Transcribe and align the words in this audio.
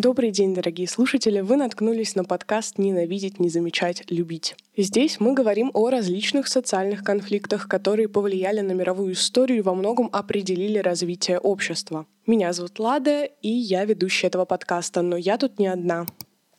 Добрый 0.00 0.30
день, 0.30 0.54
дорогие 0.54 0.86
слушатели! 0.86 1.40
Вы 1.40 1.56
наткнулись 1.56 2.14
на 2.14 2.22
подкаст 2.22 2.78
«Ненавидеть, 2.78 3.40
не 3.40 3.48
замечать, 3.48 4.08
любить». 4.12 4.54
Здесь 4.76 5.18
мы 5.18 5.34
говорим 5.34 5.72
о 5.74 5.90
различных 5.90 6.46
социальных 6.46 7.02
конфликтах, 7.02 7.66
которые 7.66 8.08
повлияли 8.08 8.60
на 8.60 8.70
мировую 8.74 9.14
историю 9.14 9.58
и 9.58 9.62
во 9.62 9.74
многом 9.74 10.08
определили 10.12 10.78
развитие 10.78 11.40
общества. 11.40 12.06
Меня 12.28 12.52
зовут 12.52 12.78
Лада, 12.78 13.24
и 13.24 13.48
я 13.48 13.84
ведущая 13.84 14.28
этого 14.28 14.44
подкаста, 14.44 15.02
но 15.02 15.16
я 15.16 15.36
тут 15.36 15.58
не 15.58 15.66
одна. 15.66 16.06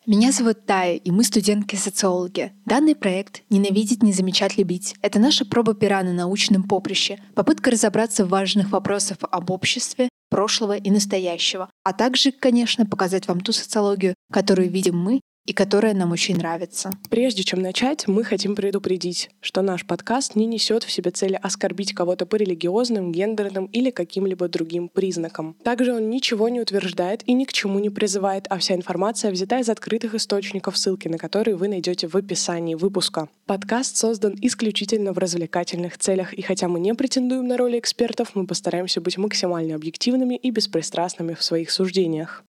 Меня 0.05 0.33
зовут 0.33 0.65
Тая, 0.65 0.95
и 0.95 1.09
мы 1.09 1.23
студентки-социологи. 1.23 2.51
Данный 2.65 2.93
проект 2.93 3.43
«Ненавидеть, 3.49 4.03
не 4.03 4.11
замечать, 4.11 4.57
любить»— 4.57 4.95
это 5.01 5.17
наша 5.17 5.45
проба 5.45 5.75
пера 5.75 6.03
на 6.03 6.11
научном 6.11 6.63
поприще, 6.63 7.19
попытка 7.35 7.71
разобраться 7.71 8.25
в 8.25 8.29
важных 8.29 8.71
вопросах 8.71 9.19
об 9.21 9.49
обществе, 9.49 10.08
прошлого 10.29 10.77
и 10.77 10.89
настоящего, 10.91 11.69
а 11.83 11.93
также, 11.93 12.31
конечно, 12.31 12.85
показать 12.85 13.27
вам 13.27 13.41
ту 13.41 13.51
социологию, 13.51 14.15
которую 14.31 14.69
видим 14.69 14.97
мы 14.97 15.21
и 15.49 15.53
которая 15.53 15.95
нам 15.95 16.11
очень 16.11 16.37
нравится. 16.37 16.91
Прежде 17.09 17.41
чем 17.41 17.63
начать, 17.63 18.07
мы 18.07 18.23
хотим 18.23 18.55
предупредить, 18.55 19.31
что 19.41 19.63
наш 19.63 19.83
подкаст 19.83 20.35
не 20.35 20.45
несет 20.45 20.83
в 20.83 20.91
себе 20.91 21.09
цели 21.09 21.39
оскорбить 21.41 21.95
кого-то 21.95 22.27
по 22.27 22.35
религиозным, 22.35 23.11
гендерным 23.11 23.65
или 23.65 23.89
каким-либо 23.89 24.47
другим 24.47 24.89
признакам. 24.89 25.55
Также 25.63 25.95
он 25.95 26.11
ничего 26.11 26.49
не 26.49 26.61
утверждает 26.61 27.27
и 27.27 27.33
ни 27.33 27.45
к 27.45 27.53
чему 27.53 27.79
не 27.79 27.89
призывает, 27.89 28.45
а 28.51 28.59
вся 28.59 28.75
информация 28.75 29.31
взята 29.31 29.57
из 29.57 29.69
открытых 29.69 30.13
источников, 30.13 30.77
ссылки 30.77 31.07
на 31.07 31.17
которые 31.17 31.55
вы 31.55 31.67
найдете 31.67 32.07
в 32.07 32.15
описании 32.15 32.75
выпуска. 32.75 33.27
Подкаст 33.47 33.97
создан 33.97 34.35
исключительно 34.39 35.13
в 35.13 35.17
развлекательных 35.17 35.97
целях, 35.97 36.35
и 36.35 36.43
хотя 36.43 36.67
мы 36.67 36.79
не 36.79 36.93
претендуем 36.93 37.47
на 37.47 37.57
роли 37.57 37.79
экспертов, 37.79 38.35
мы 38.35 38.45
постараемся 38.45 39.01
быть 39.01 39.17
максимально 39.17 39.73
объективными 39.73 40.35
и 40.35 40.51
беспристрастными 40.51 41.33
в 41.33 41.41
своих 41.41 41.71
суждениях. 41.71 42.43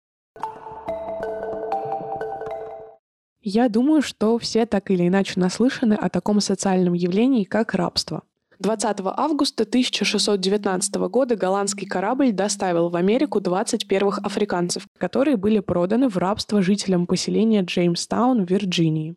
Я 3.51 3.67
думаю, 3.67 4.03
что 4.03 4.37
все 4.37 4.67
так 4.67 4.91
или 4.91 5.07
иначе 5.07 5.39
наслышаны 5.39 5.95
о 5.95 6.07
таком 6.09 6.39
социальном 6.39 6.93
явлении, 6.93 7.45
как 7.45 7.73
рабство. 7.73 8.21
20 8.59 8.97
августа 9.03 9.63
1619 9.63 10.95
года 11.09 11.35
голландский 11.35 11.87
корабль 11.87 12.31
доставил 12.31 12.89
в 12.89 12.95
Америку 12.95 13.41
20 13.41 13.87
первых 13.87 14.19
африканцев, 14.19 14.85
которые 14.99 15.35
были 15.35 15.61
проданы 15.61 16.09
в 16.09 16.17
рабство 16.17 16.61
жителям 16.61 17.07
поселения 17.07 17.63
Джеймстаун 17.63 18.45
в 18.45 18.49
Вирджинии. 18.51 19.15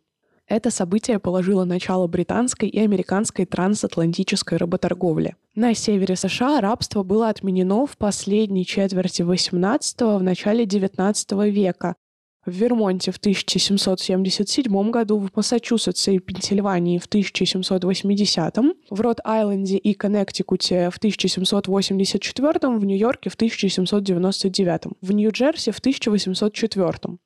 Это 0.49 0.71
событие 0.71 1.19
положило 1.19 1.65
начало 1.65 2.07
британской 2.07 2.71
и 2.71 2.81
американской 2.81 3.45
трансатлантической 3.45 4.57
работорговле. 4.57 5.37
На 5.55 5.75
севере 5.75 6.17
США 6.17 6.63
рабство 6.63 7.03
было 7.03 7.29
отменено 7.29 7.85
в 7.85 7.99
последней 7.99 8.65
четверти 8.65 9.21
XVIII– 9.21 10.19
в 10.19 10.23
начале 10.23 10.65
XIX 10.65 11.51
века, 11.51 11.97
в 12.45 12.51
Вермонте 12.51 13.13
в 13.13 13.17
1777 13.19 14.91
году, 14.91 15.19
в 15.19 15.31
Массачусетсе 15.35 16.15
и 16.15 16.19
Пенсильвании 16.19 16.99
в 16.99 17.07
1780, 17.07 18.57
в 18.91 19.01
Род-Айленде 19.01 19.77
и 19.77 19.95
Коннектикуте 19.95 20.91
в 20.91 20.97
1784, 20.97 22.77
в 22.77 22.85
Нью-Йорке 22.85 23.31
в 23.31 23.35
1799, 23.35 24.83
в 25.01 25.13
Нью-Джерси 25.13 25.71
в 25.71 25.79
1804. 25.79 27.19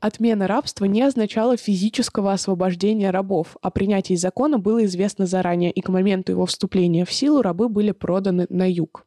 Отмена 0.00 0.46
рабства 0.46 0.84
не 0.84 1.02
означала 1.02 1.56
физического 1.56 2.32
освобождения 2.32 3.10
рабов, 3.10 3.56
а 3.62 3.70
принятие 3.70 4.18
закона 4.18 4.58
было 4.58 4.84
известно 4.84 5.26
заранее, 5.26 5.70
и 5.70 5.80
к 5.80 5.88
моменту 5.88 6.32
его 6.32 6.44
вступления 6.46 7.04
в 7.04 7.12
силу 7.12 7.40
рабы 7.40 7.68
были 7.68 7.90
проданы 7.92 8.46
на 8.50 8.70
юг. 8.70 9.06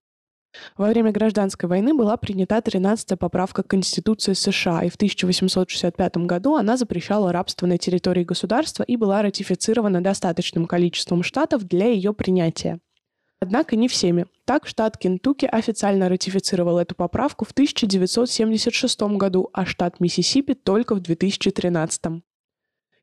Во 0.77 0.87
время 0.87 1.11
гражданской 1.11 1.67
войны 1.67 1.93
была 1.93 2.17
принята 2.17 2.57
13-я 2.57 3.17
поправка 3.17 3.63
Конституции 3.63 4.33
США, 4.33 4.83
и 4.83 4.89
в 4.89 4.95
1865 4.95 6.17
году 6.17 6.55
она 6.55 6.77
запрещала 6.77 7.31
рабство 7.31 7.65
на 7.65 7.77
территории 7.77 8.23
государства 8.23 8.83
и 8.83 8.95
была 8.95 9.21
ратифицирована 9.21 10.01
достаточным 10.01 10.65
количеством 10.65 11.23
штатов 11.23 11.63
для 11.63 11.87
ее 11.87 12.13
принятия. 12.13 12.79
Однако 13.39 13.75
не 13.75 13.87
всеми. 13.87 14.25
Так, 14.45 14.65
штат 14.67 14.97
Кентукки 14.97 15.45
официально 15.45 16.09
ратифицировал 16.09 16.79
эту 16.79 16.95
поправку 16.95 17.45
в 17.45 17.51
1976 17.51 19.01
году, 19.17 19.49
а 19.53 19.65
штат 19.65 19.99
Миссисипи 19.99 20.55
только 20.55 20.95
в 20.95 21.01
2013. 21.01 22.23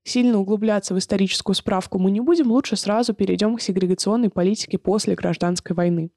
Сильно 0.02 0.38
углубляться 0.38 0.92
в 0.94 0.98
историческую 0.98 1.54
справку 1.54 1.98
мы 1.98 2.10
не 2.10 2.20
будем, 2.20 2.50
лучше 2.50 2.76
сразу 2.76 3.14
перейдем 3.14 3.56
к 3.56 3.62
сегрегационной 3.62 4.28
политике 4.28 4.76
после 4.76 5.14
гражданской 5.14 5.74
войны. 5.74 6.10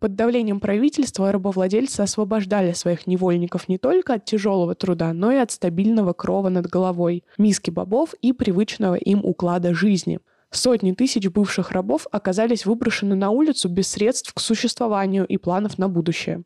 Под 0.00 0.14
давлением 0.14 0.60
правительства 0.60 1.32
рабовладельцы 1.32 2.02
освобождали 2.02 2.72
своих 2.72 3.08
невольников 3.08 3.68
не 3.68 3.78
только 3.78 4.14
от 4.14 4.24
тяжелого 4.24 4.76
труда, 4.76 5.12
но 5.12 5.32
и 5.32 5.36
от 5.36 5.50
стабильного 5.50 6.12
крова 6.12 6.50
над 6.50 6.68
головой, 6.68 7.24
миски 7.36 7.70
бобов 7.70 8.14
и 8.22 8.32
привычного 8.32 8.94
им 8.94 9.24
уклада 9.24 9.74
жизни. 9.74 10.20
Сотни 10.50 10.92
тысяч 10.92 11.28
бывших 11.28 11.72
рабов 11.72 12.06
оказались 12.12 12.64
выброшены 12.64 13.16
на 13.16 13.30
улицу 13.30 13.68
без 13.68 13.88
средств 13.88 14.32
к 14.32 14.40
существованию 14.40 15.26
и 15.26 15.36
планов 15.36 15.78
на 15.78 15.88
будущее. 15.88 16.44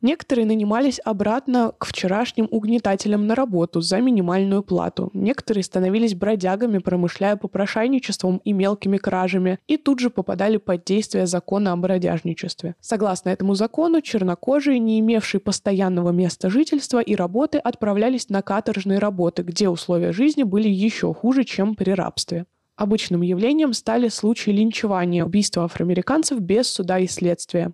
Некоторые 0.00 0.46
нанимались 0.46 1.00
обратно 1.04 1.72
к 1.76 1.86
вчерашним 1.86 2.46
угнетателям 2.50 3.26
на 3.26 3.34
работу 3.34 3.80
за 3.80 4.00
минимальную 4.00 4.62
плату. 4.62 5.10
Некоторые 5.12 5.64
становились 5.64 6.14
бродягами, 6.14 6.78
промышляя 6.78 7.34
попрошайничеством 7.34 8.40
и 8.44 8.52
мелкими 8.52 8.96
кражами, 8.96 9.58
и 9.66 9.76
тут 9.76 9.98
же 9.98 10.10
попадали 10.10 10.56
под 10.58 10.84
действие 10.84 11.26
закона 11.26 11.72
о 11.72 11.76
бродяжничестве. 11.76 12.76
Согласно 12.80 13.30
этому 13.30 13.54
закону, 13.54 14.00
чернокожие, 14.00 14.78
не 14.78 15.00
имевшие 15.00 15.40
постоянного 15.40 16.10
места 16.10 16.48
жительства 16.48 17.00
и 17.00 17.16
работы, 17.16 17.58
отправлялись 17.58 18.28
на 18.28 18.42
каторжные 18.42 19.00
работы, 19.00 19.42
где 19.42 19.68
условия 19.68 20.12
жизни 20.12 20.44
были 20.44 20.68
еще 20.68 21.12
хуже, 21.12 21.42
чем 21.42 21.74
при 21.74 21.90
рабстве. 21.90 22.46
Обычным 22.76 23.22
явлением 23.22 23.72
стали 23.72 24.06
случаи 24.06 24.50
линчевания, 24.50 25.24
убийства 25.24 25.64
афроамериканцев 25.64 26.38
без 26.38 26.68
суда 26.68 27.00
и 27.00 27.08
следствия. 27.08 27.72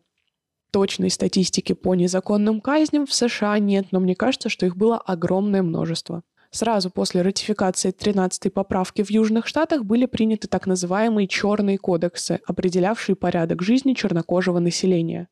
Точной 0.74 1.10
статистики 1.10 1.72
по 1.72 1.94
незаконным 1.94 2.60
казням 2.60 3.06
в 3.06 3.14
США 3.14 3.60
нет, 3.60 3.92
но 3.92 4.00
мне 4.00 4.16
кажется, 4.16 4.48
что 4.48 4.66
их 4.66 4.76
было 4.76 4.98
огромное 4.98 5.62
множество. 5.62 6.24
Сразу 6.50 6.90
после 6.90 7.22
ратификации 7.22 7.92
13-й 7.92 8.50
поправки 8.50 9.04
в 9.04 9.08
Южных 9.08 9.46
Штатах 9.46 9.84
были 9.84 10.06
приняты 10.06 10.48
так 10.48 10.66
называемые 10.66 11.28
«черные 11.28 11.78
кодексы», 11.78 12.40
определявшие 12.44 13.14
порядок 13.14 13.62
жизни 13.62 13.94
чернокожего 13.94 14.58
населения. 14.58 15.28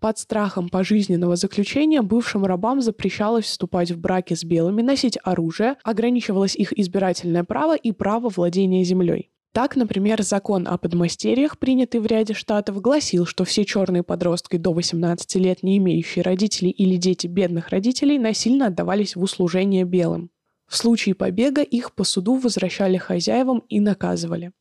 Под 0.00 0.16
страхом 0.16 0.70
пожизненного 0.70 1.36
заключения 1.36 2.00
бывшим 2.00 2.46
рабам 2.46 2.80
запрещалось 2.80 3.44
вступать 3.44 3.90
в 3.90 3.98
браки 3.98 4.32
с 4.32 4.44
белыми, 4.44 4.80
носить 4.80 5.18
оружие, 5.22 5.76
ограничивалось 5.84 6.56
их 6.56 6.72
избирательное 6.72 7.44
право 7.44 7.76
и 7.76 7.92
право 7.92 8.30
владения 8.30 8.82
землей. 8.84 9.30
Так, 9.52 9.74
например, 9.74 10.22
закон 10.22 10.68
о 10.68 10.78
подмастерьях, 10.78 11.58
принятый 11.58 12.00
в 12.00 12.06
ряде 12.06 12.34
штатов, 12.34 12.80
гласил, 12.80 13.26
что 13.26 13.44
все 13.44 13.64
черные 13.64 14.04
подростки 14.04 14.56
до 14.56 14.72
18 14.72 15.34
лет, 15.36 15.64
не 15.64 15.78
имеющие 15.78 16.22
родителей 16.22 16.70
или 16.70 16.96
дети 16.96 17.26
бедных 17.26 17.70
родителей, 17.70 18.18
насильно 18.18 18.66
отдавались 18.66 19.16
в 19.16 19.22
услужение 19.22 19.84
белым. 19.84 20.30
В 20.68 20.76
случае 20.76 21.16
побега 21.16 21.62
их 21.62 21.96
по 21.96 22.04
суду 22.04 22.36
возвращали 22.36 22.96
хозяевам 22.96 23.64
и 23.68 23.80
наказывали. 23.80 24.52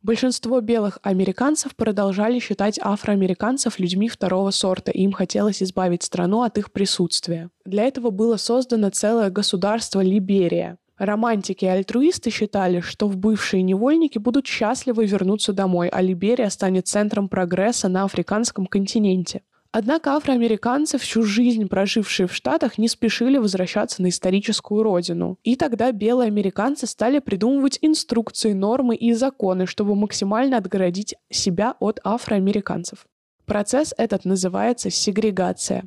Большинство 0.00 0.62
белых 0.62 0.98
американцев 1.02 1.76
продолжали 1.76 2.38
считать 2.38 2.78
афроамериканцев 2.80 3.78
людьми 3.78 4.08
второго 4.08 4.50
сорта, 4.50 4.90
и 4.92 5.02
им 5.02 5.12
хотелось 5.12 5.62
избавить 5.62 6.04
страну 6.04 6.42
от 6.42 6.56
их 6.56 6.72
присутствия. 6.72 7.50
Для 7.66 7.84
этого 7.84 8.08
было 8.08 8.38
создано 8.38 8.88
целое 8.88 9.28
государство 9.28 10.00
Либерия, 10.00 10.78
Романтики 10.98 11.64
и 11.64 11.68
альтруисты 11.68 12.30
считали, 12.30 12.80
что 12.80 13.06
в 13.06 13.16
бывшие 13.16 13.62
невольники 13.62 14.18
будут 14.18 14.46
счастливы 14.46 15.06
вернуться 15.06 15.52
домой, 15.52 15.88
а 15.88 16.00
Либерия 16.00 16.50
станет 16.50 16.88
центром 16.88 17.28
прогресса 17.28 17.88
на 17.88 18.04
африканском 18.04 18.66
континенте. 18.66 19.42
Однако 19.70 20.14
афроамериканцы, 20.14 20.98
всю 20.98 21.22
жизнь 21.22 21.68
прожившие 21.68 22.26
в 22.26 22.34
Штатах, 22.34 22.78
не 22.78 22.88
спешили 22.88 23.36
возвращаться 23.36 24.02
на 24.02 24.08
историческую 24.08 24.82
родину. 24.82 25.38
И 25.44 25.56
тогда 25.56 25.92
белые 25.92 26.28
американцы 26.28 26.86
стали 26.86 27.18
придумывать 27.18 27.78
инструкции, 27.82 28.54
нормы 28.54 28.96
и 28.96 29.12
законы, 29.12 29.66
чтобы 29.66 29.94
максимально 29.94 30.56
отгородить 30.56 31.14
себя 31.30 31.74
от 31.80 32.00
афроамериканцев. 32.02 33.06
Процесс 33.44 33.94
этот 33.96 34.24
называется 34.24 34.90
сегрегация. 34.90 35.84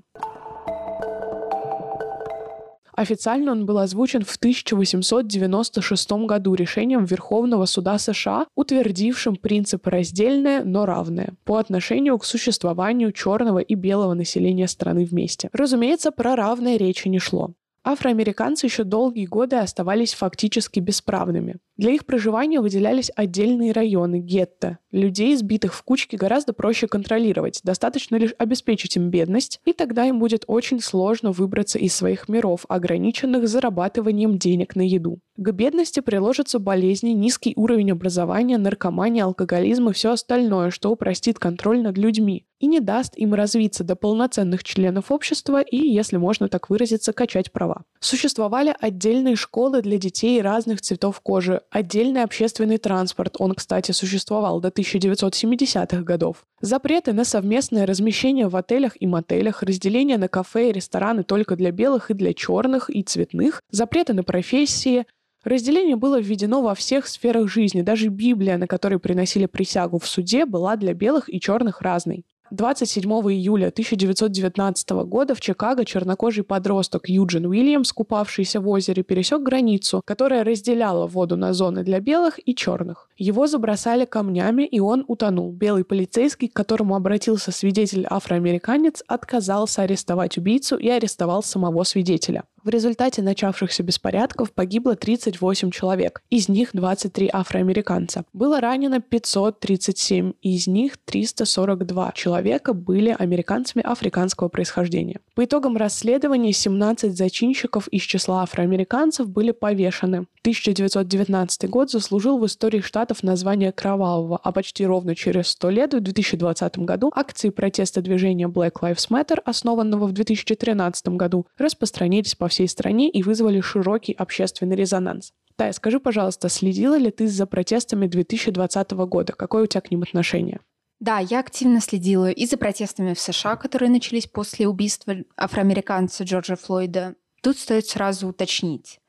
Официально 2.93 3.51
он 3.51 3.65
был 3.65 3.77
озвучен 3.77 4.23
в 4.23 4.35
1896 4.35 6.11
году 6.11 6.55
решением 6.55 7.05
Верховного 7.05 7.65
суда 7.65 7.97
США, 7.97 8.45
утвердившим 8.55 9.35
принцип 9.35 9.87
раздельное, 9.87 10.63
но 10.63 10.85
равное 10.85 11.33
по 11.45 11.57
отношению 11.57 12.17
к 12.17 12.25
существованию 12.25 13.11
черного 13.11 13.59
и 13.59 13.75
белого 13.75 14.13
населения 14.13 14.67
страны 14.67 15.05
вместе. 15.05 15.49
Разумеется, 15.53 16.11
про 16.11 16.35
равное 16.35 16.77
речи 16.77 17.07
не 17.07 17.19
шло. 17.19 17.51
Афроамериканцы 17.83 18.67
еще 18.67 18.83
долгие 18.83 19.25
годы 19.25 19.55
оставались 19.55 20.13
фактически 20.13 20.79
бесправными. 20.79 21.57
Для 21.77 21.91
их 21.91 22.05
проживания 22.05 22.61
выделялись 22.61 23.11
отдельные 23.15 23.71
районы, 23.71 24.19
гетто. 24.19 24.77
Людей, 24.91 25.35
сбитых 25.35 25.73
в 25.73 25.81
кучки, 25.81 26.15
гораздо 26.15 26.53
проще 26.53 26.87
контролировать. 26.87 27.59
Достаточно 27.63 28.17
лишь 28.17 28.35
обеспечить 28.37 28.97
им 28.97 29.09
бедность, 29.09 29.59
и 29.65 29.73
тогда 29.73 30.05
им 30.05 30.19
будет 30.19 30.43
очень 30.45 30.79
сложно 30.79 31.31
выбраться 31.31 31.79
из 31.79 31.95
своих 31.95 32.29
миров, 32.29 32.65
ограниченных 32.69 33.47
зарабатыванием 33.47 34.37
денег 34.37 34.75
на 34.75 34.87
еду. 34.87 35.19
К 35.43 35.53
бедности 35.53 36.01
приложатся 36.01 36.59
болезни, 36.59 37.13
низкий 37.13 37.53
уровень 37.55 37.93
образования, 37.93 38.59
наркомания, 38.59 39.23
алкоголизм 39.23 39.89
и 39.89 39.93
все 39.93 40.11
остальное, 40.11 40.69
что 40.69 40.91
упростит 40.91 41.39
контроль 41.39 41.81
над 41.81 41.97
людьми 41.97 42.45
и 42.59 42.67
не 42.67 42.79
даст 42.79 43.17
им 43.17 43.33
развиться 43.33 43.83
до 43.83 43.95
полноценных 43.95 44.63
членов 44.63 45.11
общества 45.11 45.59
и, 45.59 45.77
если 45.77 46.17
можно 46.17 46.47
так 46.47 46.69
выразиться, 46.69 47.11
качать 47.11 47.51
права. 47.51 47.85
Существовали 47.99 48.75
отдельные 48.79 49.35
школы 49.35 49.81
для 49.81 49.97
детей 49.97 50.39
разных 50.43 50.79
цветов 50.79 51.19
кожи, 51.21 51.61
отдельный 51.71 52.21
общественный 52.21 52.77
транспорт, 52.77 53.37
он, 53.39 53.55
кстати, 53.55 53.93
существовал 53.93 54.61
до 54.61 54.67
1970-х 54.67 56.03
годов, 56.03 56.45
запреты 56.61 57.13
на 57.13 57.25
совместное 57.25 57.87
размещение 57.87 58.47
в 58.47 58.55
отелях 58.55 58.93
и 58.99 59.07
мотелях, 59.07 59.63
разделение 59.63 60.19
на 60.19 60.27
кафе 60.27 60.69
и 60.69 60.73
рестораны 60.73 61.23
только 61.23 61.55
для 61.55 61.71
белых 61.71 62.11
и 62.11 62.13
для 62.13 62.35
черных 62.35 62.91
и 62.91 63.01
цветных, 63.01 63.63
запреты 63.71 64.13
на 64.13 64.21
профессии, 64.23 65.07
Разделение 65.43 65.95
было 65.95 66.19
введено 66.19 66.61
во 66.61 66.75
всех 66.75 67.07
сферах 67.07 67.49
жизни. 67.49 67.81
Даже 67.81 68.09
Библия, 68.09 68.57
на 68.57 68.67
которой 68.67 68.99
приносили 68.99 69.47
присягу 69.47 69.97
в 69.97 70.07
суде, 70.07 70.45
была 70.45 70.75
для 70.75 70.93
белых 70.93 71.33
и 71.33 71.39
черных 71.39 71.81
разной. 71.81 72.25
27 72.51 73.09
июля 73.09 73.69
1919 73.69 74.89
года 75.05 75.35
в 75.35 75.39
Чикаго 75.39 75.85
чернокожий 75.85 76.43
подросток 76.43 77.07
Юджин 77.07 77.45
Уильямс, 77.45 77.93
купавшийся 77.93 78.59
в 78.59 78.67
озере, 78.67 79.03
пересек 79.03 79.41
границу, 79.41 80.01
которая 80.03 80.43
разделяла 80.43 81.07
воду 81.07 81.37
на 81.37 81.53
зоны 81.53 81.83
для 81.83 82.01
белых 82.01 82.45
и 82.45 82.53
черных. 82.53 83.09
Его 83.17 83.47
забросали 83.47 84.03
камнями, 84.03 84.63
и 84.63 84.81
он 84.81 85.05
утонул. 85.07 85.53
Белый 85.53 85.85
полицейский, 85.85 86.49
к 86.49 86.53
которому 86.53 86.95
обратился 86.95 87.53
свидетель-афроамериканец, 87.53 89.01
отказался 89.07 89.83
арестовать 89.83 90.37
убийцу 90.37 90.75
и 90.75 90.89
арестовал 90.89 91.43
самого 91.43 91.83
свидетеля. 91.83 92.43
В 92.63 92.69
результате 92.69 93.23
начавшихся 93.23 93.81
беспорядков 93.81 94.51
погибло 94.51 94.95
38 94.95 95.71
человек, 95.71 96.21
из 96.29 96.47
них 96.47 96.69
23 96.73 97.31
афроамериканца. 97.33 98.23
Было 98.33 98.61
ранено 98.61 99.01
537, 99.01 100.33
из 100.43 100.67
них 100.67 100.97
342 101.03 102.11
человека 102.13 102.73
были 102.73 103.15
американцами 103.17 103.83
африканского 103.83 104.47
происхождения. 104.49 105.21
По 105.33 105.45
итогам 105.45 105.75
расследования 105.75 106.53
17 106.53 107.17
зачинщиков 107.17 107.87
из 107.87 108.03
числа 108.03 108.43
афроамериканцев 108.43 109.27
были 109.27 109.49
повешены. 109.49 110.27
1919 110.41 111.69
год 111.69 111.89
заслужил 111.89 112.37
в 112.37 112.45
истории 112.45 112.81
Штатов 112.81 113.23
название 113.23 113.71
кровавого, 113.71 114.39
а 114.43 114.51
почти 114.51 114.85
ровно 114.85 115.15
через 115.15 115.47
100 115.47 115.69
лет, 115.71 115.93
в 115.95 115.99
2020 115.99 116.79
году, 116.79 117.11
акции 117.15 117.49
протеста 117.49 118.01
движения 118.01 118.47
Black 118.47 118.73
Lives 118.81 119.09
Matter, 119.09 119.39
основанного 119.45 120.05
в 120.05 120.11
2013 120.11 121.09
году, 121.09 121.47
распространились 121.57 122.35
по 122.35 122.50
всей 122.51 122.67
стране 122.67 123.09
и 123.09 123.23
вызвали 123.23 123.59
широкий 123.59 124.13
общественный 124.13 124.75
резонанс. 124.75 125.33
Тая, 125.55 125.73
скажи, 125.73 125.99
пожалуйста, 125.99 126.49
следила 126.49 126.97
ли 126.97 127.09
ты 127.11 127.27
за 127.27 127.45
протестами 127.45 128.07
2020 128.07 128.91
года? 128.91 129.33
Какое 129.33 129.63
у 129.63 129.67
тебя 129.67 129.81
к 129.81 129.91
ним 129.91 130.03
отношение? 130.03 130.59
Да, 130.99 131.17
я 131.17 131.39
активно 131.39 131.81
следила 131.81 132.29
и 132.29 132.45
за 132.45 132.57
протестами 132.57 133.13
в 133.13 133.19
США, 133.19 133.55
которые 133.55 133.89
начались 133.89 134.27
после 134.27 134.67
убийства 134.67 135.15
афроамериканца 135.35 136.23
Джорджа 136.23 136.55
Флойда. 136.55 137.15
Тут 137.41 137.57
стоит 137.57 137.87
сразу 137.87 138.27
уточнить. 138.27 138.99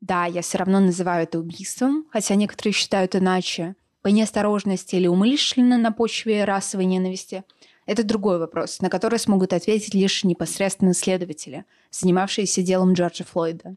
Да, 0.00 0.24
я 0.24 0.42
все 0.42 0.58
равно 0.58 0.80
называю 0.80 1.24
это 1.24 1.38
убийством, 1.38 2.06
хотя 2.10 2.34
некоторые 2.34 2.72
считают 2.72 3.14
иначе, 3.14 3.76
по 4.02 4.08
неосторожности 4.08 4.96
или 4.96 5.06
умышленно 5.06 5.78
на 5.78 5.92
почве 5.92 6.44
расовой 6.44 6.86
ненависти– 6.86 7.44
это 7.86 8.04
другой 8.04 8.38
вопрос, 8.38 8.80
на 8.80 8.90
который 8.90 9.18
смогут 9.18 9.52
ответить 9.52 9.94
лишь 9.94 10.24
непосредственно 10.24 10.94
следователи, 10.94 11.64
занимавшиеся 11.90 12.62
делом 12.62 12.94
Джорджа 12.94 13.24
Флойда. 13.24 13.76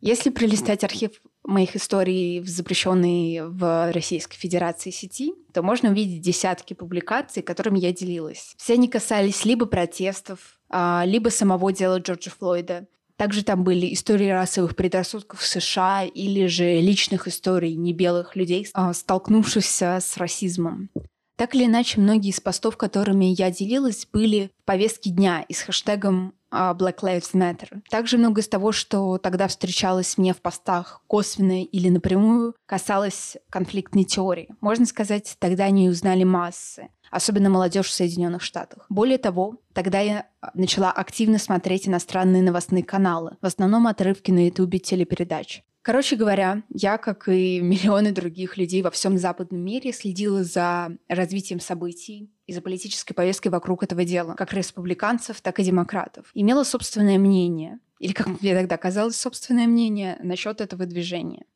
Если 0.00 0.30
пролистать 0.30 0.82
архив 0.82 1.12
моих 1.44 1.76
историй 1.76 2.40
в 2.40 2.48
запрещенной 2.48 3.42
в 3.42 3.92
Российской 3.92 4.36
Федерации 4.36 4.90
сети, 4.90 5.32
то 5.52 5.62
можно 5.62 5.90
увидеть 5.90 6.20
десятки 6.20 6.74
публикаций, 6.74 7.42
которыми 7.42 7.78
я 7.78 7.92
делилась. 7.92 8.54
Все 8.58 8.74
они 8.74 8.88
касались 8.88 9.44
либо 9.44 9.66
протестов, 9.66 10.60
а, 10.68 11.04
либо 11.06 11.28
самого 11.28 11.72
дела 11.72 11.98
Джорджа 11.98 12.30
Флойда. 12.30 12.86
Также 13.16 13.44
там 13.44 13.62
были 13.62 13.92
истории 13.94 14.28
расовых 14.28 14.74
предрассудков 14.74 15.40
в 15.40 15.46
США 15.46 16.04
или 16.04 16.46
же 16.46 16.80
личных 16.80 17.28
историй 17.28 17.74
небелых 17.74 18.34
людей, 18.34 18.66
а, 18.74 18.92
столкнувшихся 18.92 19.98
с 20.00 20.16
расизмом. 20.16 20.90
Так 21.42 21.56
или 21.56 21.64
иначе, 21.64 22.00
многие 22.00 22.28
из 22.28 22.38
постов, 22.38 22.76
которыми 22.76 23.24
я 23.24 23.50
делилась, 23.50 24.06
были 24.06 24.52
в 24.62 24.64
повестке 24.64 25.10
дня 25.10 25.44
и 25.48 25.52
с 25.52 25.62
хэштегом 25.62 26.34
а, 26.52 26.72
Black 26.72 27.00
Lives 27.00 27.32
Matter. 27.34 27.80
Также 27.90 28.16
много 28.16 28.42
из 28.42 28.48
того, 28.48 28.70
что 28.70 29.18
тогда 29.18 29.48
встречалось 29.48 30.16
мне 30.18 30.34
в 30.34 30.40
постах 30.40 31.02
косвенно 31.08 31.64
или 31.64 31.88
напрямую, 31.88 32.54
касалось 32.64 33.38
конфликтной 33.50 34.04
теории. 34.04 34.54
Можно 34.60 34.86
сказать, 34.86 35.34
тогда 35.40 35.64
они 35.64 35.88
узнали 35.88 36.22
массы, 36.22 36.90
особенно 37.10 37.50
молодежь 37.50 37.88
в 37.88 37.92
Соединенных 37.92 38.42
Штатах. 38.42 38.86
Более 38.88 39.18
того, 39.18 39.56
тогда 39.72 39.98
я 39.98 40.28
начала 40.54 40.92
активно 40.92 41.38
смотреть 41.38 41.88
иностранные 41.88 42.44
новостные 42.44 42.84
каналы, 42.84 43.36
в 43.42 43.46
основном 43.46 43.88
отрывки 43.88 44.30
на 44.30 44.46
ютубе 44.46 44.78
телепередач. 44.78 45.64
Короче 45.82 46.14
говоря, 46.14 46.62
я, 46.68 46.96
как 46.96 47.28
и 47.28 47.60
миллионы 47.60 48.12
других 48.12 48.56
людей 48.56 48.82
во 48.82 48.92
всем 48.92 49.18
западном 49.18 49.60
мире, 49.60 49.92
следила 49.92 50.44
за 50.44 50.96
развитием 51.08 51.58
событий 51.58 52.30
и 52.46 52.52
за 52.52 52.60
политической 52.60 53.14
повесткой 53.14 53.48
вокруг 53.48 53.82
этого 53.82 54.04
дела, 54.04 54.34
как 54.34 54.52
республиканцев, 54.52 55.40
так 55.40 55.58
и 55.58 55.64
демократов. 55.64 56.30
Имела 56.34 56.62
собственное 56.62 57.18
мнение, 57.18 57.80
или, 57.98 58.12
как 58.12 58.28
мне 58.28 58.54
тогда 58.54 58.76
казалось, 58.76 59.16
собственное 59.16 59.66
мнение 59.66 60.18
насчет 60.22 60.60
этого 60.60 60.86
движения. 60.86 61.46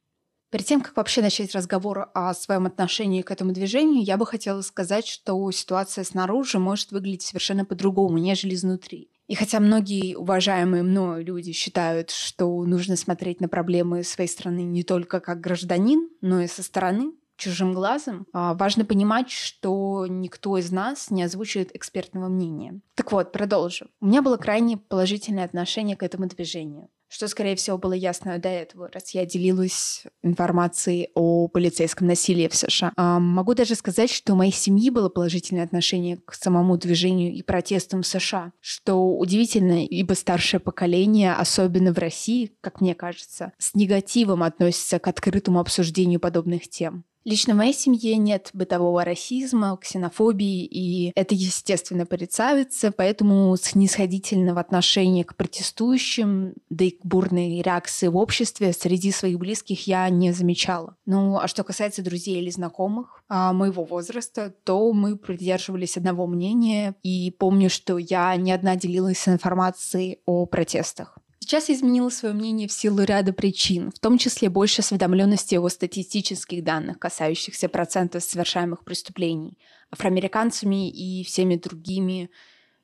Перед 0.50 0.66
тем, 0.66 0.80
как 0.80 0.96
вообще 0.96 1.22
начать 1.22 1.54
разговор 1.54 2.08
о 2.14 2.34
своем 2.34 2.66
отношении 2.66 3.22
к 3.22 3.30
этому 3.30 3.52
движению, 3.52 4.02
я 4.02 4.16
бы 4.16 4.26
хотела 4.26 4.62
сказать, 4.62 5.06
что 5.06 5.50
ситуация 5.52 6.02
снаружи 6.02 6.58
может 6.58 6.90
выглядеть 6.90 7.22
совершенно 7.22 7.64
по-другому, 7.64 8.18
нежели 8.18 8.54
изнутри. 8.54 9.10
И 9.26 9.34
хотя 9.34 9.58
многие 9.60 10.14
уважаемые 10.14 10.82
мною 10.82 11.24
люди 11.24 11.52
считают, 11.52 12.10
что 12.10 12.64
нужно 12.64 12.96
смотреть 12.96 13.40
на 13.40 13.48
проблемы 13.48 14.04
своей 14.04 14.28
страны 14.28 14.60
не 14.60 14.84
только 14.84 15.20
как 15.20 15.40
гражданин, 15.40 16.08
но 16.20 16.40
и 16.40 16.46
со 16.46 16.62
стороны, 16.62 17.12
чужим 17.36 17.74
глазом, 17.74 18.26
а, 18.32 18.54
важно 18.54 18.84
понимать, 18.84 19.30
что 19.30 20.06
никто 20.08 20.56
из 20.58 20.70
нас 20.70 21.10
не 21.10 21.22
озвучивает 21.22 21.74
экспертного 21.74 22.28
мнения. 22.28 22.80
Так 22.94 23.12
вот, 23.12 23.32
продолжим. 23.32 23.88
У 24.00 24.06
меня 24.06 24.22
было 24.22 24.36
крайне 24.36 24.78
положительное 24.78 25.44
отношение 25.44 25.96
к 25.96 26.02
этому 26.02 26.26
движению 26.28 26.88
что, 27.08 27.28
скорее 27.28 27.56
всего, 27.56 27.78
было 27.78 27.92
ясно 27.92 28.38
до 28.38 28.48
этого, 28.48 28.88
раз 28.92 29.10
я 29.10 29.24
делилась 29.26 30.04
информацией 30.22 31.10
о 31.14 31.48
полицейском 31.48 32.06
насилии 32.06 32.48
в 32.48 32.54
США. 32.54 32.92
Могу 32.96 33.54
даже 33.54 33.74
сказать, 33.74 34.10
что 34.10 34.32
у 34.32 34.36
моей 34.36 34.52
семьи 34.52 34.90
было 34.90 35.08
положительное 35.08 35.64
отношение 35.64 36.18
к 36.18 36.34
самому 36.34 36.76
движению 36.76 37.32
и 37.32 37.42
протестам 37.42 38.02
в 38.02 38.06
США, 38.06 38.52
что 38.60 39.16
удивительно, 39.16 39.84
ибо 39.84 40.14
старшее 40.14 40.60
поколение, 40.60 41.32
особенно 41.32 41.92
в 41.92 41.98
России, 41.98 42.52
как 42.60 42.80
мне 42.80 42.94
кажется, 42.94 43.52
с 43.58 43.74
негативом 43.74 44.42
относится 44.42 44.98
к 44.98 45.08
открытому 45.08 45.60
обсуждению 45.60 46.20
подобных 46.20 46.68
тем. 46.68 47.04
Лично 47.26 47.54
в 47.54 47.56
моей 47.56 47.74
семье 47.74 48.16
нет 48.18 48.50
бытового 48.52 49.04
расизма, 49.04 49.76
ксенофобии, 49.76 50.64
и 50.64 51.10
это, 51.16 51.34
естественно, 51.34 52.06
порицается, 52.06 52.92
поэтому 52.92 53.56
снисходительного 53.56 54.60
отношения 54.60 55.24
к 55.24 55.34
протестующим, 55.34 56.54
да 56.70 56.84
и 56.84 56.90
к 56.92 57.04
бурной 57.04 57.62
реакции 57.62 58.06
в 58.06 58.16
обществе 58.16 58.72
среди 58.72 59.10
своих 59.10 59.40
близких 59.40 59.88
я 59.88 60.08
не 60.08 60.30
замечала. 60.30 60.94
Ну, 61.04 61.36
а 61.38 61.48
что 61.48 61.64
касается 61.64 62.00
друзей 62.00 62.38
или 62.38 62.50
знакомых 62.50 63.24
а, 63.28 63.52
моего 63.52 63.82
возраста, 63.82 64.54
то 64.62 64.92
мы 64.92 65.16
придерживались 65.16 65.96
одного 65.96 66.28
мнения, 66.28 66.94
и 67.02 67.34
помню, 67.36 67.70
что 67.70 67.98
я 67.98 68.36
не 68.36 68.52
одна 68.52 68.76
делилась 68.76 69.26
информацией 69.26 70.20
о 70.26 70.46
протестах. 70.46 71.18
Сейчас 71.46 71.68
я 71.68 71.76
изменила 71.76 72.08
свое 72.08 72.34
мнение 72.34 72.66
в 72.66 72.72
силу 72.72 73.04
ряда 73.04 73.32
причин, 73.32 73.92
в 73.92 74.00
том 74.00 74.18
числе 74.18 74.48
больше 74.48 74.80
осведомленности 74.80 75.54
о 75.54 75.68
статистических 75.68 76.64
данных, 76.64 76.98
касающихся 76.98 77.68
процентов 77.68 78.24
совершаемых 78.24 78.82
преступлений 78.82 79.56
афроамериканцами 79.92 80.90
и 80.90 81.22
всеми 81.22 81.54
другими 81.54 82.32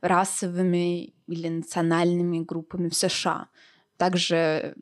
расовыми 0.01 1.13
или 1.27 1.49
национальными 1.49 2.39
группами 2.39 2.89
в 2.89 2.95
США. 2.95 3.49
Также 3.97 4.77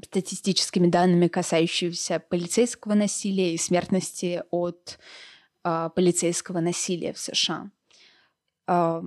статистическими 0.00 0.86
данными, 0.86 1.26
касающимися 1.26 2.20
полицейского 2.20 2.94
насилия 2.94 3.52
и 3.52 3.58
смертности 3.58 4.44
от 4.52 5.00
э, 5.64 5.90
полицейского 5.96 6.60
насилия 6.60 7.12
в 7.12 7.18
США. 7.18 7.68
Э, 8.68 9.02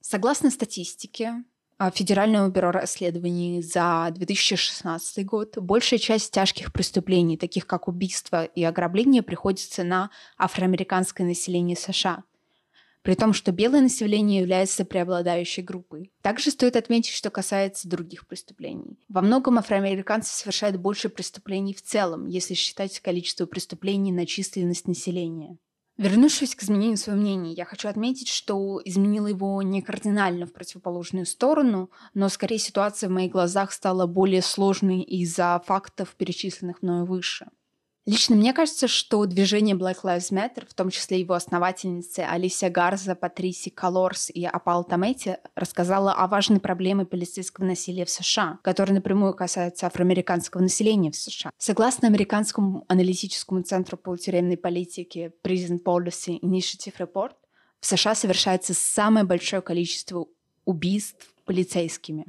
согласно 0.00 0.50
статистике, 0.50 1.44
Федерального 1.92 2.48
бюро 2.48 2.70
расследований 2.70 3.62
за 3.62 4.08
2016 4.12 5.24
год 5.26 5.58
большая 5.58 5.98
часть 5.98 6.32
тяжких 6.32 6.72
преступлений, 6.72 7.36
таких 7.36 7.66
как 7.66 7.88
убийство 7.88 8.44
и 8.44 8.64
ограбление, 8.64 9.22
приходится 9.22 9.84
на 9.84 10.10
афроамериканское 10.38 11.26
население 11.26 11.76
США– 11.76 12.24
при 13.04 13.14
том, 13.14 13.34
что 13.34 13.52
белое 13.52 13.82
население 13.82 14.40
является 14.40 14.86
преобладающей 14.86 15.62
группой. 15.62 16.10
Также 16.22 16.50
стоит 16.50 16.74
отметить, 16.74 17.12
что 17.12 17.28
касается 17.28 17.86
других 17.86 18.26
преступлений. 18.26 18.98
Во 19.10 19.20
многом 19.20 19.58
афроамериканцы 19.58 20.34
совершают 20.34 20.76
больше 20.76 21.10
преступлений 21.10 21.74
в 21.74 21.82
целом, 21.82 22.26
если 22.26 22.54
считать 22.54 22.98
количество 23.00 23.44
преступлений 23.44 24.10
на 24.10 24.24
численность 24.24 24.88
населения. 24.88 25.58
Вернувшись 25.96 26.56
к 26.56 26.62
изменению 26.64 26.96
своего 26.96 27.20
мнения, 27.20 27.52
я 27.52 27.64
хочу 27.64 27.88
отметить, 27.88 28.28
что 28.28 28.80
изменила 28.84 29.28
его 29.28 29.62
не 29.62 29.80
кардинально 29.80 30.46
в 30.46 30.52
противоположную 30.52 31.24
сторону, 31.24 31.88
но 32.14 32.28
скорее 32.28 32.58
ситуация 32.58 33.08
в 33.08 33.12
моих 33.12 33.30
глазах 33.30 33.70
стала 33.72 34.06
более 34.06 34.42
сложной 34.42 35.02
из-за 35.02 35.62
фактов, 35.64 36.16
перечисленных 36.16 36.82
мною 36.82 37.04
выше. 37.04 37.46
Лично 38.06 38.36
мне 38.36 38.52
кажется, 38.52 38.86
что 38.86 39.24
движение 39.24 39.74
Black 39.74 40.02
Lives 40.02 40.30
Matter, 40.30 40.66
в 40.68 40.74
том 40.74 40.90
числе 40.90 41.20
его 41.20 41.32
основательницы 41.32 42.20
Алисия 42.20 42.68
Гарза, 42.68 43.14
Патриси 43.14 43.70
Колорс 43.70 44.28
и 44.28 44.44
Апал 44.44 44.84
Тамети, 44.84 45.38
рассказала 45.54 46.12
о 46.12 46.26
важной 46.26 46.60
проблеме 46.60 47.06
полицейского 47.06 47.64
насилия 47.64 48.04
в 48.04 48.10
США, 48.10 48.58
которая 48.62 48.96
напрямую 48.96 49.32
касается 49.32 49.86
афроамериканского 49.86 50.60
населения 50.60 51.12
в 51.12 51.16
США. 51.16 51.50
Согласно 51.56 52.06
Американскому 52.08 52.84
аналитическому 52.88 53.62
центру 53.62 53.96
по 53.96 54.14
тюремной 54.18 54.58
политике 54.58 55.32
Prison 55.42 55.82
Policy 55.82 56.38
Initiative 56.40 56.98
Report, 56.98 57.32
в 57.80 57.86
США 57.86 58.14
совершается 58.14 58.74
самое 58.74 59.24
большое 59.24 59.62
количество 59.62 60.26
убийств 60.66 61.34
полицейскими. 61.46 62.26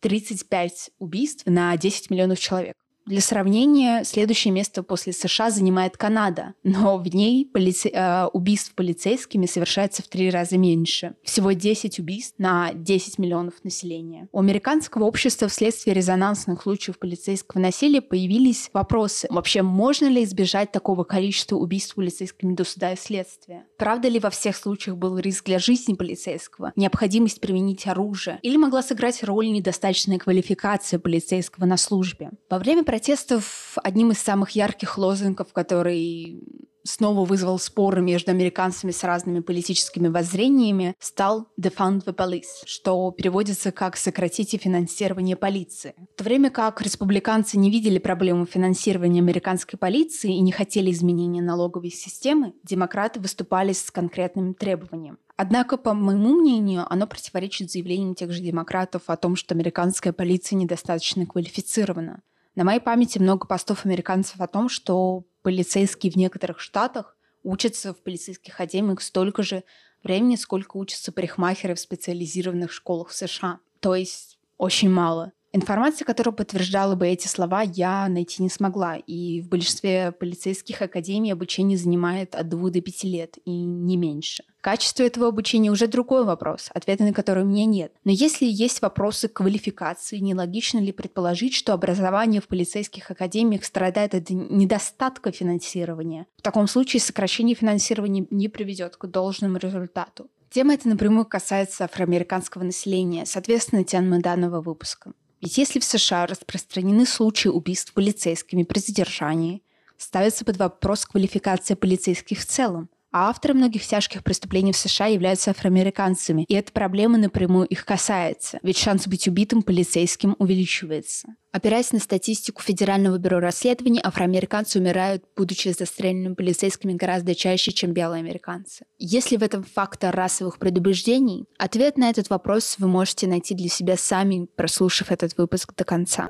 35 0.00 0.90
а, 0.90 1.02
убийств 1.02 1.42
на 1.46 1.76
10 1.76 2.10
миллионов 2.10 2.38
человек. 2.38 2.76
Для 3.08 3.22
сравнения, 3.22 4.04
следующее 4.04 4.52
место 4.52 4.82
после 4.82 5.14
США 5.14 5.48
занимает 5.50 5.96
Канада, 5.96 6.52
но 6.62 6.98
в 6.98 7.08
ней 7.08 7.46
полице... 7.46 7.88
э, 7.88 8.26
убийств 8.26 8.74
полицейскими 8.74 9.46
совершается 9.46 10.02
в 10.02 10.08
три 10.08 10.28
раза 10.28 10.58
меньше. 10.58 11.14
Всего 11.22 11.52
10 11.52 11.98
убийств 12.00 12.34
на 12.36 12.70
10 12.74 13.16
миллионов 13.16 13.54
населения. 13.64 14.28
У 14.30 14.40
американского 14.40 15.04
общества 15.04 15.48
вследствие 15.48 15.94
резонансных 15.94 16.60
случаев 16.60 16.98
полицейского 16.98 17.62
насилия 17.62 18.02
появились 18.02 18.68
вопросы. 18.74 19.26
Вообще, 19.30 19.62
можно 19.62 20.04
ли 20.04 20.22
избежать 20.24 20.70
такого 20.70 21.04
количества 21.04 21.56
убийств 21.56 21.94
полицейскими 21.94 22.54
до 22.54 22.64
суда 22.64 22.92
и 22.92 22.96
следствия? 22.96 23.64
Правда 23.78 24.08
ли 24.08 24.18
во 24.20 24.28
всех 24.28 24.54
случаях 24.54 24.98
был 24.98 25.16
риск 25.16 25.46
для 25.46 25.58
жизни 25.58 25.94
полицейского? 25.94 26.74
Необходимость 26.76 27.40
применить 27.40 27.86
оружие? 27.86 28.38
Или 28.42 28.58
могла 28.58 28.82
сыграть 28.82 29.24
роль 29.24 29.50
недостаточная 29.50 30.18
квалификация 30.18 30.98
полицейского 30.98 31.64
на 31.64 31.78
службе? 31.78 32.32
Во 32.50 32.58
время 32.58 32.84
протестов 32.98 33.78
одним 33.84 34.10
из 34.10 34.18
самых 34.18 34.50
ярких 34.50 34.98
лозунгов, 34.98 35.52
который 35.52 36.42
снова 36.82 37.24
вызвал 37.24 37.60
споры 37.60 38.02
между 38.02 38.32
американцами 38.32 38.90
с 38.90 39.04
разными 39.04 39.38
политическими 39.38 40.08
воззрениями, 40.08 40.96
стал 40.98 41.46
«defund 41.60 42.04
the 42.04 42.12
police», 42.12 42.64
что 42.64 43.12
переводится 43.12 43.70
как 43.70 43.96
«сократите 43.96 44.58
финансирование 44.58 45.36
полиции». 45.36 45.94
В 46.14 46.18
то 46.18 46.24
время 46.24 46.50
как 46.50 46.82
республиканцы 46.82 47.56
не 47.56 47.70
видели 47.70 47.98
проблему 47.98 48.46
финансирования 48.46 49.20
американской 49.20 49.78
полиции 49.78 50.34
и 50.34 50.40
не 50.40 50.50
хотели 50.50 50.90
изменения 50.90 51.40
налоговой 51.40 51.90
системы, 51.90 52.54
демократы 52.64 53.20
выступали 53.20 53.74
с 53.74 53.92
конкретным 53.92 54.54
требованием. 54.54 55.18
Однако, 55.36 55.76
по 55.76 55.94
моему 55.94 56.40
мнению, 56.40 56.84
оно 56.90 57.06
противоречит 57.06 57.70
заявлениям 57.70 58.16
тех 58.16 58.32
же 58.32 58.40
демократов 58.40 59.02
о 59.06 59.16
том, 59.16 59.36
что 59.36 59.54
американская 59.54 60.12
полиция 60.12 60.56
недостаточно 60.56 61.26
квалифицирована. 61.26 62.22
На 62.58 62.64
моей 62.64 62.80
памяти 62.80 63.20
много 63.20 63.46
постов 63.46 63.86
американцев 63.86 64.40
о 64.40 64.48
том, 64.48 64.68
что 64.68 65.22
полицейские 65.42 66.10
в 66.10 66.16
некоторых 66.16 66.58
штатах 66.58 67.16
учатся 67.44 67.94
в 67.94 68.02
полицейских 68.02 68.52
академиях 68.52 69.00
столько 69.00 69.44
же 69.44 69.62
времени, 70.02 70.34
сколько 70.34 70.76
учатся 70.76 71.12
парикмахеры 71.12 71.76
в 71.76 71.78
специализированных 71.78 72.72
школах 72.72 73.10
в 73.10 73.14
США. 73.14 73.60
То 73.78 73.94
есть 73.94 74.40
очень 74.56 74.90
мало. 74.90 75.30
Информации, 75.52 76.04
которая 76.04 76.34
подтверждала 76.34 76.94
бы 76.94 77.08
эти 77.08 77.26
слова, 77.26 77.62
я 77.62 78.06
найти 78.08 78.42
не 78.42 78.50
смогла. 78.50 78.96
И 78.96 79.40
в 79.40 79.48
большинстве 79.48 80.12
полицейских 80.12 80.82
академий 80.82 81.32
обучение 81.32 81.78
занимает 81.78 82.34
от 82.34 82.50
двух 82.50 82.70
до 82.70 82.82
пяти 82.82 83.08
лет, 83.08 83.38
и 83.46 83.50
не 83.50 83.96
меньше. 83.96 84.44
Качество 84.60 85.04
этого 85.04 85.28
обучения 85.28 85.70
уже 85.70 85.86
другой 85.86 86.24
вопрос, 86.24 86.68
ответа 86.74 87.04
на 87.04 87.14
который 87.14 87.44
у 87.44 87.46
меня 87.46 87.64
нет. 87.64 87.92
Но 88.04 88.10
если 88.10 88.44
есть 88.44 88.82
вопросы 88.82 89.28
квалификации, 89.28 90.18
нелогично 90.18 90.80
ли 90.80 90.92
предположить, 90.92 91.54
что 91.54 91.72
образование 91.72 92.42
в 92.42 92.48
полицейских 92.48 93.10
академиях 93.10 93.64
страдает 93.64 94.14
от 94.14 94.28
недостатка 94.28 95.32
финансирования? 95.32 96.26
В 96.36 96.42
таком 96.42 96.66
случае 96.66 97.00
сокращение 97.00 97.54
финансирования 97.54 98.26
не 98.30 98.48
приведет 98.48 98.96
к 98.96 99.06
должному 99.06 99.56
результату. 99.56 100.28
Тема 100.50 100.74
эта 100.74 100.88
напрямую 100.88 101.24
касается 101.24 101.84
афроамериканского 101.84 102.64
населения, 102.64 103.24
соответственно, 103.26 103.84
тема 103.84 104.20
данного 104.20 104.60
выпуска. 104.60 105.12
Ведь 105.40 105.58
если 105.58 105.78
в 105.78 105.84
США 105.84 106.26
распространены 106.26 107.06
случаи 107.06 107.48
убийств 107.48 107.92
полицейскими 107.92 108.64
при 108.64 108.80
задержании, 108.80 109.62
ставится 109.96 110.44
под 110.44 110.56
вопрос 110.56 111.04
квалификация 111.06 111.76
полицейских 111.76 112.40
в 112.40 112.46
целом. 112.46 112.88
А 113.10 113.30
авторы 113.30 113.54
многих 113.54 113.86
тяжких 113.86 114.22
преступлений 114.22 114.72
в 114.72 114.76
США 114.76 115.06
являются 115.06 115.50
афроамериканцами, 115.50 116.44
и 116.46 116.54
эта 116.54 116.72
проблема 116.72 117.16
напрямую 117.16 117.66
их 117.66 117.86
касается, 117.86 118.58
ведь 118.62 118.76
шанс 118.76 119.06
быть 119.06 119.26
убитым 119.26 119.62
полицейским 119.62 120.36
увеличивается. 120.38 121.28
Опираясь 121.50 121.92
на 121.92 122.00
статистику 122.00 122.62
Федерального 122.62 123.16
бюро 123.16 123.40
расследований, 123.40 124.00
афроамериканцы 124.04 124.78
умирают, 124.78 125.24
будучи 125.34 125.68
застреленными 125.68 126.34
полицейскими 126.34 126.92
гораздо 126.92 127.34
чаще, 127.34 127.72
чем 127.72 127.94
белые 127.94 128.20
американцы. 128.20 128.84
Если 128.98 129.38
в 129.38 129.42
этом 129.42 129.64
фактор 129.64 130.14
расовых 130.14 130.58
предубеждений, 130.58 131.46
ответ 131.58 131.96
на 131.96 132.10
этот 132.10 132.28
вопрос 132.28 132.76
вы 132.78 132.88
можете 132.88 133.26
найти 133.26 133.54
для 133.54 133.70
себя 133.70 133.96
сами, 133.96 134.46
прослушав 134.56 135.10
этот 135.10 135.38
выпуск 135.38 135.74
до 135.74 135.84
конца. 135.84 136.28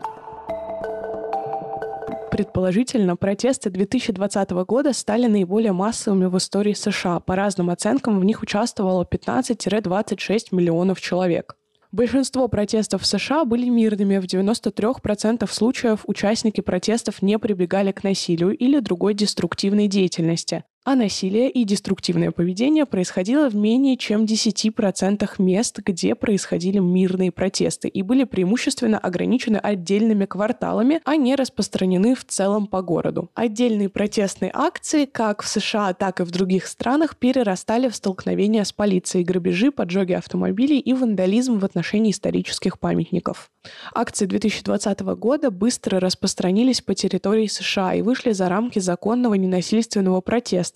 Предположительно, 2.38 3.16
протесты 3.16 3.68
2020 3.68 4.50
года 4.64 4.92
стали 4.92 5.26
наиболее 5.26 5.72
массовыми 5.72 6.26
в 6.26 6.38
истории 6.38 6.72
США. 6.72 7.18
По 7.18 7.34
разным 7.34 7.68
оценкам, 7.68 8.20
в 8.20 8.24
них 8.24 8.42
участвовало 8.42 9.04
15-26 9.10 10.44
миллионов 10.52 11.00
человек. 11.00 11.56
Большинство 11.90 12.46
протестов 12.46 13.02
в 13.02 13.06
США 13.06 13.44
были 13.44 13.68
мирными. 13.68 14.18
В 14.18 14.26
93% 14.26 15.50
случаев 15.52 16.04
участники 16.06 16.60
протестов 16.60 17.22
не 17.22 17.40
прибегали 17.40 17.90
к 17.90 18.04
насилию 18.04 18.56
или 18.56 18.78
другой 18.78 19.14
деструктивной 19.14 19.88
деятельности 19.88 20.62
а 20.88 20.94
насилие 20.94 21.50
и 21.50 21.64
деструктивное 21.64 22.30
поведение 22.30 22.86
происходило 22.86 23.50
в 23.50 23.54
менее 23.54 23.98
чем 23.98 24.24
10% 24.24 25.28
мест, 25.36 25.80
где 25.84 26.14
происходили 26.14 26.78
мирные 26.78 27.30
протесты 27.30 27.88
и 27.88 28.00
были 28.00 28.24
преимущественно 28.24 28.98
ограничены 28.98 29.58
отдельными 29.58 30.24
кварталами, 30.24 31.02
а 31.04 31.16
не 31.16 31.34
распространены 31.34 32.14
в 32.14 32.24
целом 32.24 32.66
по 32.66 32.80
городу. 32.80 33.28
Отдельные 33.34 33.90
протестные 33.90 34.50
акции, 34.54 35.04
как 35.04 35.42
в 35.42 35.48
США, 35.48 35.92
так 35.92 36.20
и 36.20 36.22
в 36.22 36.30
других 36.30 36.66
странах, 36.66 37.18
перерастали 37.18 37.90
в 37.90 37.94
столкновения 37.94 38.64
с 38.64 38.72
полицией, 38.72 39.26
грабежи, 39.26 39.70
поджоги 39.70 40.14
автомобилей 40.14 40.78
и 40.78 40.94
вандализм 40.94 41.58
в 41.58 41.66
отношении 41.66 42.12
исторических 42.12 42.78
памятников. 42.78 43.50
Акции 43.94 44.24
2020 44.24 45.00
года 45.00 45.50
быстро 45.50 46.00
распространились 46.00 46.80
по 46.80 46.94
территории 46.94 47.46
США 47.46 47.92
и 47.92 48.00
вышли 48.00 48.32
за 48.32 48.48
рамки 48.48 48.78
законного 48.78 49.34
ненасильственного 49.34 50.22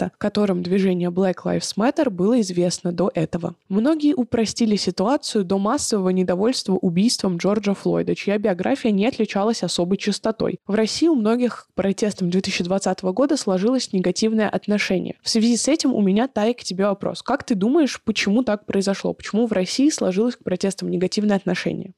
протеста, 0.02 0.12
которым 0.18 0.62
движение 0.62 1.11
Black 1.11 1.37
Lives 1.44 1.75
Matter 1.76 2.11
было 2.11 2.40
известно 2.40 2.92
до 2.92 3.11
этого. 3.14 3.54
Многие 3.68 4.14
упростили 4.14 4.76
ситуацию 4.76 5.44
до 5.44 5.59
массового 5.59 6.11
недовольства 6.11 6.75
убийством 6.75 7.37
Джорджа 7.37 7.75
Флойда, 7.75 8.14
чья 8.14 8.38
биография 8.38 8.90
не 8.90 9.06
отличалась 9.06 9.62
особой 9.62 9.99
чистотой. 9.99 10.59
В 10.66 10.75
России 10.75 11.09
у 11.09 11.14
многих 11.14 11.68
к 11.68 11.75
протестам 11.75 12.30
2020 12.30 13.02
года 13.02 13.37
сложилось 13.37 13.92
негативное 13.92 14.49
отношение. 14.49 15.16
В 15.23 15.28
связи 15.28 15.56
с 15.56 15.68
этим 15.68 15.94
у 15.94 16.00
меня, 16.00 16.28
Тай, 16.28 16.54
к 16.54 16.62
тебе 16.62 16.87
вопрос. 16.87 17.23
Как 17.23 17.44
ты 17.44 17.54
думаешь, 17.54 18.00
почему 18.04 18.42
так 18.42 18.66
произошло? 18.66 19.12
Почему 19.12 19.47
в 19.47 19.52
России 19.52 19.90
сложилось 19.90 20.37
к 20.37 20.44
протестам 20.44 20.90
негативное 20.90 21.37
отношение? 21.37 21.92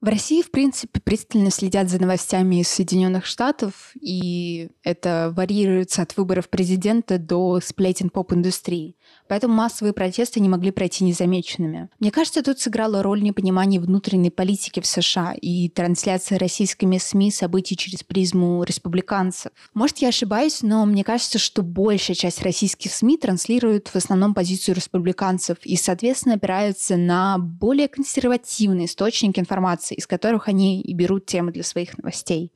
В 0.00 0.06
России, 0.06 0.42
в 0.42 0.52
принципе, 0.52 1.00
пристально 1.00 1.50
следят 1.50 1.88
за 1.88 2.00
новостями 2.00 2.60
из 2.60 2.68
Соединенных 2.68 3.26
Штатов, 3.26 3.90
и 4.00 4.70
это 4.84 5.32
варьируется 5.34 6.02
от 6.02 6.16
выборов 6.16 6.48
президента 6.48 7.18
до 7.18 7.60
сплетен 7.60 8.08
поп-индустрии. 8.08 8.96
Поэтому 9.28 9.54
массовые 9.54 9.92
протесты 9.92 10.40
не 10.40 10.48
могли 10.48 10.70
пройти 10.70 11.04
незамеченными. 11.04 11.88
Мне 11.98 12.10
кажется, 12.10 12.42
тут 12.42 12.58
сыграла 12.58 13.02
роль 13.02 13.22
непонимание 13.22 13.80
внутренней 13.80 14.30
политики 14.30 14.80
в 14.80 14.86
США 14.86 15.34
и 15.34 15.68
трансляция 15.68 16.38
российскими 16.38 16.98
СМИ 16.98 17.30
событий 17.30 17.76
через 17.76 18.02
призму 18.02 18.62
республиканцев. 18.64 19.52
Может, 19.74 19.98
я 19.98 20.08
ошибаюсь, 20.08 20.62
но 20.62 20.84
мне 20.86 21.04
кажется, 21.04 21.38
что 21.38 21.62
большая 21.62 22.16
часть 22.16 22.42
российских 22.42 22.92
СМИ 22.92 23.18
транслирует 23.18 23.88
в 23.88 23.96
основном 23.96 24.34
позицию 24.34 24.74
республиканцев 24.74 25.58
и, 25.64 25.76
соответственно, 25.76 26.36
опираются 26.36 26.96
на 26.96 27.38
более 27.38 27.88
консервативные 27.88 28.86
источники 28.86 29.38
информации, 29.38 29.94
из 29.94 30.06
которых 30.06 30.48
они 30.48 30.80
и 30.80 30.94
берут 30.94 31.26
темы 31.26 31.52
для 31.52 31.62
своих 31.62 31.98
новостей. 31.98 32.52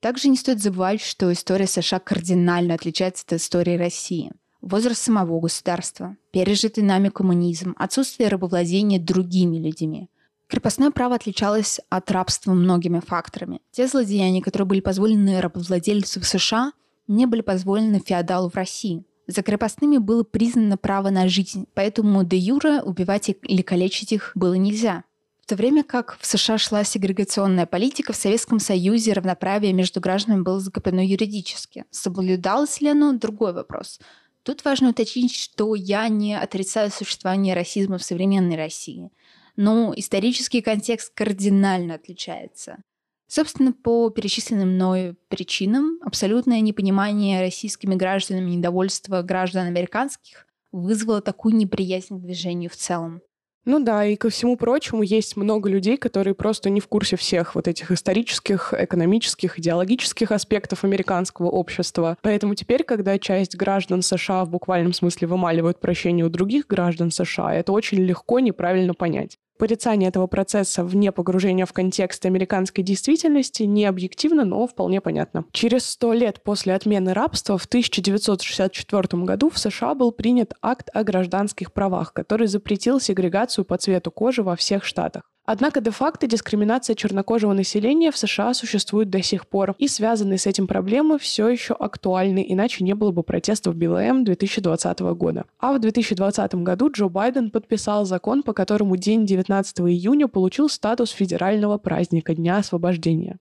Также 0.00 0.28
не 0.28 0.36
стоит 0.36 0.60
забывать, 0.60 1.00
что 1.00 1.32
история 1.32 1.68
США 1.68 2.00
кардинально 2.00 2.74
отличается 2.74 3.24
от 3.24 3.34
истории 3.34 3.76
России. 3.76 4.32
Возраст 4.62 5.02
самого 5.02 5.40
государства, 5.40 6.16
пережитый 6.30 6.84
нами 6.84 7.08
коммунизм, 7.08 7.74
отсутствие 7.76 8.28
рабовладения 8.28 9.00
другими 9.00 9.56
людьми. 9.56 10.08
Крепостное 10.46 10.92
право 10.92 11.16
отличалось 11.16 11.80
от 11.88 12.10
рабства 12.12 12.52
многими 12.52 13.00
факторами. 13.00 13.60
Те 13.72 13.88
злодеяния, 13.88 14.40
которые 14.40 14.66
были 14.68 14.80
позволены 14.80 15.40
рабовладельцу 15.40 16.20
в 16.20 16.26
США, 16.26 16.72
не 17.08 17.26
были 17.26 17.40
позволены 17.40 17.98
феодалу 17.98 18.50
в 18.50 18.54
России. 18.54 19.04
За 19.26 19.42
крепостными 19.42 19.98
было 19.98 20.22
признано 20.22 20.76
право 20.76 21.10
на 21.10 21.26
жизнь, 21.28 21.66
поэтому 21.74 22.22
де 22.22 22.36
юра 22.36 22.82
убивать 22.82 23.30
или 23.30 23.62
калечить 23.62 24.12
их 24.12 24.30
было 24.36 24.54
нельзя. 24.54 25.02
В 25.40 25.46
то 25.46 25.56
время 25.56 25.82
как 25.82 26.16
в 26.20 26.26
США 26.26 26.56
шла 26.56 26.84
сегрегационная 26.84 27.66
политика, 27.66 28.12
в 28.12 28.16
Советском 28.16 28.60
Союзе 28.60 29.12
равноправие 29.12 29.72
между 29.72 30.00
гражданами 30.00 30.42
было 30.42 30.60
закреплено 30.60 31.02
юридически. 31.02 31.84
Соблюдалось 31.90 32.80
ли 32.80 32.88
оно– 32.90 33.12
другой 33.14 33.52
вопрос. 33.52 33.98
Тут 34.42 34.64
важно 34.64 34.90
уточнить, 34.90 35.34
что 35.34 35.74
я 35.74 36.08
не 36.08 36.38
отрицаю 36.38 36.90
существование 36.90 37.54
расизма 37.54 37.98
в 37.98 38.02
современной 38.02 38.56
России. 38.56 39.10
Но 39.56 39.92
исторический 39.94 40.62
контекст 40.62 41.12
кардинально 41.14 41.94
отличается. 41.94 42.82
Собственно, 43.28 43.72
по 43.72 44.10
перечисленным 44.10 44.74
мною 44.74 45.16
причинам, 45.28 45.98
абсолютное 46.02 46.60
непонимание 46.60 47.40
российскими 47.40 47.94
гражданами 47.94 48.50
недовольства 48.50 49.22
граждан 49.22 49.66
американских 49.66 50.46
вызвало 50.70 51.22
такую 51.22 51.54
неприязнь 51.54 52.18
к 52.18 52.22
движению 52.22 52.70
в 52.70 52.76
целом. 52.76 53.22
Ну 53.64 53.78
да, 53.78 54.04
и 54.04 54.16
ко 54.16 54.28
всему 54.28 54.56
прочему 54.56 55.02
есть 55.02 55.36
много 55.36 55.68
людей, 55.68 55.96
которые 55.96 56.34
просто 56.34 56.68
не 56.68 56.80
в 56.80 56.88
курсе 56.88 57.16
всех 57.16 57.54
вот 57.54 57.68
этих 57.68 57.92
исторических, 57.92 58.74
экономических, 58.76 59.58
идеологических 59.58 60.32
аспектов 60.32 60.82
американского 60.82 61.46
общества. 61.46 62.18
Поэтому 62.22 62.56
теперь, 62.56 62.82
когда 62.82 63.18
часть 63.20 63.54
граждан 63.54 64.02
США 64.02 64.44
в 64.44 64.50
буквальном 64.50 64.92
смысле 64.92 65.28
вымаливают 65.28 65.78
прощение 65.78 66.26
у 66.26 66.28
других 66.28 66.66
граждан 66.66 67.12
США, 67.12 67.54
это 67.54 67.70
очень 67.70 67.98
легко 67.98 68.40
неправильно 68.40 68.94
понять 68.94 69.38
порицание 69.62 70.08
этого 70.08 70.26
процесса 70.26 70.82
вне 70.82 71.12
погружения 71.12 71.66
в 71.66 71.72
контекст 71.72 72.26
американской 72.26 72.82
действительности 72.82 73.62
не 73.62 73.84
объективно, 73.84 74.44
но 74.44 74.66
вполне 74.66 75.00
понятно. 75.00 75.44
Через 75.52 75.88
сто 75.88 76.12
лет 76.12 76.42
после 76.42 76.74
отмены 76.74 77.14
рабства 77.14 77.56
в 77.58 77.66
1964 77.66 79.22
году 79.22 79.50
в 79.50 79.58
США 79.60 79.94
был 79.94 80.10
принят 80.10 80.54
акт 80.62 80.88
о 80.92 81.04
гражданских 81.04 81.72
правах, 81.72 82.12
который 82.12 82.48
запретил 82.48 82.98
сегрегацию 82.98 83.64
по 83.64 83.78
цвету 83.78 84.10
кожи 84.10 84.42
во 84.42 84.56
всех 84.56 84.82
штатах. 84.84 85.30
Однако 85.44 85.80
де-факто 85.80 86.26
дискриминация 86.26 86.94
чернокожего 86.94 87.52
населения 87.52 88.12
в 88.12 88.16
США 88.16 88.54
существует 88.54 89.10
до 89.10 89.22
сих 89.22 89.48
пор, 89.48 89.74
и 89.78 89.88
связанные 89.88 90.38
с 90.38 90.46
этим 90.46 90.68
проблемы 90.68 91.18
все 91.18 91.48
еще 91.48 91.74
актуальны, 91.74 92.44
иначе 92.48 92.84
не 92.84 92.94
было 92.94 93.10
бы 93.10 93.22
протестов 93.22 93.74
БЛМ 93.74 94.24
2020 94.24 95.00
года. 95.00 95.44
А 95.58 95.72
в 95.72 95.80
2020 95.80 96.54
году 96.56 96.90
Джо 96.92 97.08
Байден 97.08 97.50
подписал 97.50 98.04
закон, 98.04 98.42
по 98.42 98.52
которому 98.52 98.96
день 98.96 99.26
19 99.26 99.80
июня 99.80 100.28
получил 100.28 100.68
статус 100.68 101.10
федерального 101.10 101.76
праздника 101.78 102.34
Дня 102.34 102.58
освобождения. 102.58 103.38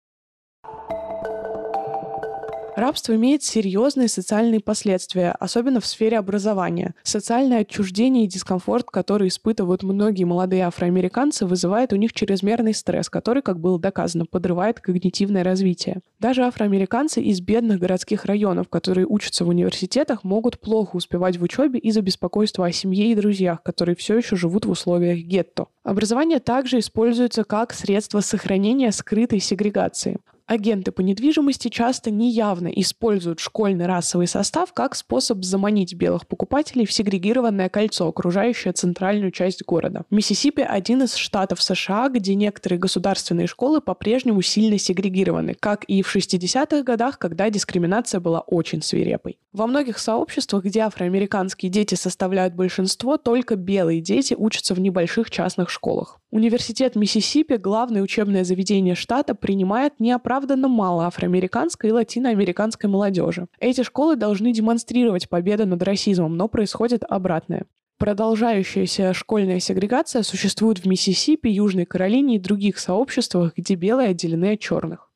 Рабство 2.82 3.14
имеет 3.14 3.44
серьезные 3.44 4.08
социальные 4.08 4.60
последствия, 4.60 5.36
особенно 5.40 5.80
в 5.80 5.86
сфере 5.86 6.18
образования. 6.18 6.96
Социальное 7.04 7.60
отчуждение 7.60 8.24
и 8.24 8.28
дискомфорт, 8.28 8.90
который 8.90 9.28
испытывают 9.28 9.84
многие 9.84 10.24
молодые 10.24 10.66
афроамериканцы, 10.66 11.46
вызывает 11.46 11.94
у 11.94 11.96
них 11.96 12.12
чрезмерный 12.12 12.74
стресс, 12.74 13.08
который, 13.08 13.44
как 13.44 13.60
было 13.60 13.78
доказано, 13.78 14.26
подрывает 14.26 14.80
когнитивное 14.80 15.44
развитие. 15.44 16.02
Даже 16.18 16.42
афроамериканцы 16.42 17.22
из 17.22 17.40
бедных 17.40 17.78
городских 17.78 18.26
районов, 18.26 18.68
которые 18.68 19.06
учатся 19.06 19.46
в 19.46 19.50
университетах, 19.50 20.24
могут 20.24 20.60
плохо 20.60 20.96
успевать 20.96 21.38
в 21.38 21.44
учебе 21.44 21.78
из-за 21.78 22.02
беспокойства 22.02 22.66
о 22.66 22.72
семье 22.72 23.12
и 23.12 23.16
друзьях, 23.16 23.62
которые 23.62 23.96
все 23.96 24.18
еще 24.18 24.36
живут 24.36 24.66
в 24.66 24.72
условиях 24.72 25.20
гетто. 25.20 25.68
Образование 25.84 26.40
также 26.40 26.80
используется 26.80 27.44
как 27.44 27.74
средство 27.74 28.22
сохранения 28.22 28.92
скрытой 28.92 29.40
сегрегации. 29.40 30.18
Агенты 30.52 30.92
по 30.92 31.00
недвижимости 31.00 31.70
часто 31.70 32.12
неявно 32.12 32.68
используют 32.68 33.40
школьный 33.40 33.86
расовый 33.86 34.28
состав 34.28 34.74
как 34.74 34.96
способ 34.96 35.46
заманить 35.46 35.94
белых 35.94 36.28
покупателей 36.28 36.86
в 36.86 36.92
сегрегированное 36.92 37.70
кольцо, 37.70 38.06
окружающее 38.06 38.74
центральную 38.74 39.32
часть 39.32 39.64
города. 39.64 40.04
Миссисипи– 40.10 40.60
один 40.70 41.04
из 41.04 41.16
штатов 41.16 41.62
США, 41.62 42.10
где 42.10 42.36
некоторые 42.36 42.80
государственные 42.80 43.48
школы 43.48 43.80
по-прежнему 43.80 44.42
сильно 44.42 44.78
сегрегированы, 44.78 45.54
как 45.58 45.86
и 45.86 46.02
в 46.02 46.14
60-х 46.14 46.84
годах, 46.84 47.18
когда 47.18 47.50
дискриминация 47.50 48.20
была 48.20 48.42
очень 48.42 48.82
свирепой. 48.82 49.38
Во 49.54 49.68
многих 49.68 50.00
сообществах, 50.00 50.66
где 50.66 50.82
афроамериканские 50.82 51.72
дети 51.72 51.96
составляют 51.96 52.56
большинство, 52.56 53.16
только 53.16 53.56
белые 53.56 54.02
дети 54.02 54.34
учатся 54.38 54.74
в 54.74 54.82
небольших 54.82 55.32
частных 55.32 55.70
школах. 55.70 56.20
Университет 56.32 56.96
Миссисипи, 56.96 57.56
главное 57.56 58.02
учебное 58.02 58.46
заведение 58.46 58.96
штата, 58.96 59.36
принимает 59.36 60.00
неоправданно 60.42 60.68
мало 60.68 61.06
афроамериканской 61.06 61.90
и 61.90 61.94
латиноамериканской 61.94 62.90
молодежи. 62.90 63.48
Эти 63.60 63.84
школы 63.84 64.16
должны 64.16 64.52
демонстрировать 64.54 65.30
победу 65.30 65.66
над 65.68 65.84
расизмом, 65.84 66.36
но 66.36 66.48
происходит 66.48 67.04
обратное. 67.08 67.66
Продолжающаяся 67.98 69.14
школьная 69.14 69.60
сегрегация 69.60 70.24
существует 70.24 70.80
в 70.80 70.88
Миссисипи, 70.88 71.48
Южной 71.48 71.86
Каролине 71.86 72.36
и 72.36 72.40
других 72.40 72.80
сообществах, 72.80 73.54
где 73.56 73.76
белые 73.76 74.10
отделены 74.10 74.54
от 74.54 74.60
черных. 74.60 75.12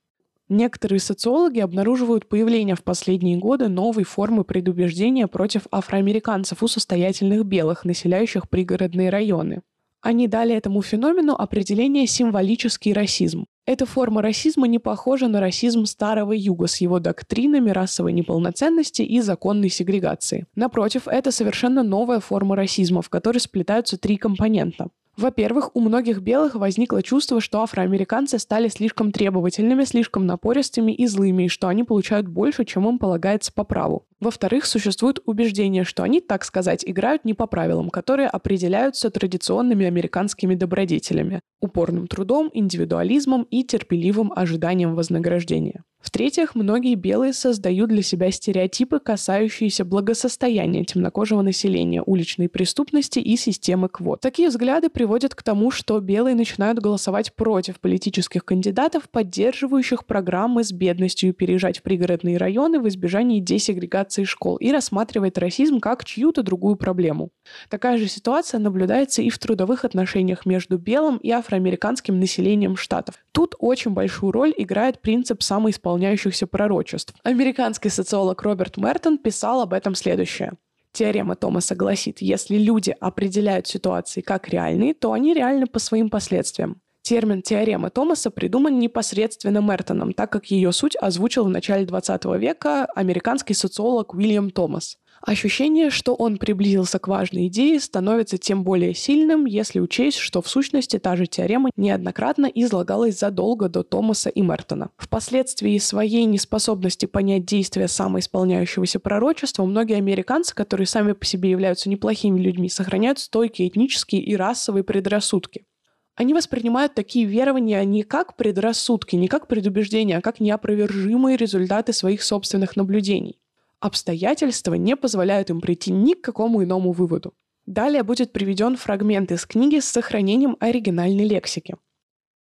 Некоторые 0.47 0.99
социологи 0.99 1.59
обнаруживают 1.59 2.29
появление 2.29 2.75
в 2.75 2.83
последние 2.83 3.37
годы 3.37 3.67
новой 3.67 4.03
формы 4.03 4.43
предубеждения 4.43 5.25
против 5.25 5.65
афроамериканцев 5.71 6.61
у 6.61 6.67
состоятельных 6.67 7.45
белых, 7.45 7.83
населяющих 7.83 8.47
пригородные 8.47 9.09
районы. 9.09 9.61
Они 10.01 10.27
дали 10.27 10.53
этому 10.53 10.83
феномену 10.83 11.33
определение 11.33 12.05
«символический 12.05 12.93
расизм». 12.93 13.47
Эта 13.67 13.87
форма 13.87 14.21
расизма 14.21 14.67
не 14.67 14.77
похожа 14.77 15.27
на 15.27 15.39
расизм 15.39 15.85
Старого 15.85 16.33
Юга 16.33 16.67
с 16.67 16.77
его 16.81 16.99
доктринами 16.99 17.71
расовой 17.71 18.13
неполноценности 18.13 19.01
и 19.01 19.21
законной 19.21 19.69
сегрегации. 19.69 20.45
Напротив, 20.53 21.07
это 21.07 21.31
совершенно 21.31 21.81
новая 21.81 22.19
форма 22.19 22.55
расизма, 22.55 23.01
в 23.01 23.09
которой 23.09 23.39
сплетаются 23.39 23.97
три 23.97 24.17
компонента. 24.17 24.89
Во-первых, 25.17 25.73
у 25.75 25.79
многих 25.79 26.19
белых 26.19 26.55
возникло 26.55 27.01
чувство, 27.01 27.39
что 27.39 27.61
афроамериканцы 27.61 28.37
стали 28.37 28.67
слишком 28.67 29.13
требовательными, 29.13 29.85
слишком 29.85 30.25
напористыми 30.25 30.91
и 30.91 31.07
злыми, 31.07 31.43
и 31.43 31.47
что 31.47 31.69
они 31.69 31.83
получают 31.83 32.27
больше, 32.27 32.65
чем 32.65 32.87
им 32.87 32.99
полагается 32.99 33.53
по 33.53 33.63
праву. 33.63 34.05
Во-вторых, 34.19 34.65
существует 34.65 35.19
убеждение, 35.25 35.85
что 35.85 36.03
они, 36.03 36.19
так 36.19 36.43
сказать, 36.43 36.83
играют 36.85 37.23
не 37.23 37.33
по 37.33 37.47
правилам, 37.47 37.89
которые 37.89 38.27
определяются 38.27 39.09
традиционными 39.09 39.85
американскими 39.85 40.55
добродетелями– 40.55 41.39
упорным 41.61 42.07
трудом, 42.07 42.49
индивидуализмом 42.53 43.43
и 43.43 43.63
терпеливым 43.63 44.33
ожиданием 44.35 44.95
вознаграждения. 44.95 45.83
В-третьих, 46.05 46.53
многие 46.53 46.93
белые 46.93 47.33
создают 47.33 47.89
для 47.89 48.03
себя 48.03 48.29
стереотипы, 48.29 48.99
касающиеся 48.99 49.83
благосостояния 49.83 50.85
темнокожего 50.85 51.41
населения, 51.41 52.03
уличной 52.05 52.47
преступности 52.47 53.17
и 53.17 53.35
системы 53.35 53.89
квот. 53.89 54.21
Такие 54.21 54.49
взгляды 54.49 54.89
приводят 54.89 55.33
к 55.33 55.41
тому, 55.41 55.71
что 55.71 55.99
белые 55.99 56.35
начинают 56.35 56.77
голосовать 56.77 57.33
против 57.33 57.79
политических 57.79 58.45
кандидатов, 58.45 59.09
поддерживающих 59.09 60.05
программы 60.05 60.63
с 60.63 60.71
бедностью 60.71 61.33
переезжать 61.33 61.79
в 61.79 61.81
пригородные 61.81 62.37
районы 62.37 62.79
в 62.79 62.87
избежании 62.87 63.39
десегрегации 63.39 64.25
школ 64.25 64.57
и 64.57 64.71
рассматривать 64.71 65.39
расизм 65.39 65.79
как 65.79 66.05
чью-то 66.05 66.43
другую 66.43 66.75
проблему. 66.75 67.31
Такая 67.67 67.97
же 67.97 68.07
ситуация 68.07 68.59
наблюдается 68.59 69.23
и 69.23 69.31
в 69.31 69.39
трудовых 69.39 69.83
отношениях 69.83 70.45
между 70.45 70.77
белым 70.77 71.17
и 71.17 71.31
афроамериканским 71.31 72.19
населением 72.19 72.75
штатов. 72.75 73.15
Тут 73.31 73.55
очень 73.57 73.91
большую 73.91 74.31
роль 74.31 74.53
играет 74.55 75.01
принцип 75.01 75.41
самоисполнения 75.41 75.94
исполняющихся 75.95 76.47
пророчеств. 76.47 77.13
Американский 77.23 77.89
социолог 77.89 78.41
Роберт 78.41 78.77
Мертон 78.77 79.17
писал 79.17 79.61
об 79.61 79.73
этом 79.73 79.95
следующее. 79.95 80.53
Теорема 80.91 81.35
Томаса 81.35 81.75
гласит, 81.75 82.21
если 82.21 82.57
люди 82.57 82.95
определяют 82.99 83.67
ситуации 83.67 84.21
как 84.21 84.47
реальные, 84.49 84.93
то 84.93 85.11
они 85.11 85.33
реальны 85.33 85.67
по 85.67 85.79
своим 85.79 86.09
последствиям. 86.09 86.81
Термин 87.01 87.41
теоремы 87.41 87.89
Томаса 87.91 88.31
придуман 88.31 88.79
непосредственно 88.79 89.59
Мертоном, 89.59 90.13
так 90.13 90.31
как 90.31 90.45
ее 90.45 90.71
суть 90.71 90.95
озвучил 90.99 91.45
в 91.45 91.49
начале 91.49 91.85
20 91.85 92.25
века 92.39 92.85
американский 92.95 93.53
социолог 93.53 94.13
Уильям 94.13 94.49
Томас. 94.49 94.97
Ощущение, 95.25 95.89
что 95.89 96.13
он 96.13 96.37
приблизился 96.37 96.99
к 96.99 97.07
важной 97.07 97.47
идее, 97.47 97.79
становится 97.79 98.37
тем 98.37 98.63
более 98.63 98.93
сильным, 98.93 99.45
если 99.45 99.79
учесть, 99.79 100.17
что 100.17 100.43
в 100.43 100.47
сущности 100.47 100.99
та 100.99 101.15
же 101.15 101.25
теорема 101.25 101.71
неоднократно 101.75 102.45
излагалась 102.45 103.17
задолго 103.17 103.67
до 103.67 103.81
Томаса 103.81 104.29
и 104.29 104.43
Мертона. 104.43 104.91
Впоследствии 104.97 105.79
своей 105.79 106.25
неспособности 106.25 107.07
понять 107.07 107.43
действия 107.43 107.87
самоисполняющегося 107.87 108.99
пророчества, 108.99 109.65
многие 109.65 109.97
американцы, 109.97 110.53
которые 110.53 110.85
сами 110.85 111.13
по 111.13 111.25
себе 111.25 111.49
являются 111.49 111.89
неплохими 111.89 112.39
людьми, 112.39 112.69
сохраняют 112.69 113.17
стойкие 113.17 113.69
этнические 113.69 114.21
и 114.21 114.35
расовые 114.35 114.83
предрассудки. 114.83 115.65
Они 116.13 116.35
воспринимают 116.35 116.93
такие 116.93 117.25
верования 117.25 117.83
не 117.83 118.03
как 118.03 118.37
предрассудки, 118.37 119.15
не 119.15 119.27
как 119.27 119.47
предубеждения, 119.47 120.19
а 120.19 120.21
как 120.21 120.39
неопровержимые 120.39 121.35
результаты 121.35 121.93
своих 121.93 122.21
собственных 122.21 122.75
наблюдений 122.75 123.39
обстоятельства 123.79 124.73
не 124.75 124.95
позволяют 124.95 125.49
им 125.49 125.61
прийти 125.61 125.91
ни 125.91 126.13
к 126.13 126.21
какому 126.21 126.63
иному 126.63 126.91
выводу. 126.91 127.33
Далее 127.65 128.03
будет 128.03 128.31
приведен 128.31 128.77
фрагмент 128.77 129.31
из 129.31 129.45
книги 129.45 129.79
с 129.79 129.85
сохранением 129.85 130.55
оригинальной 130.59 131.25
лексики. 131.25 131.75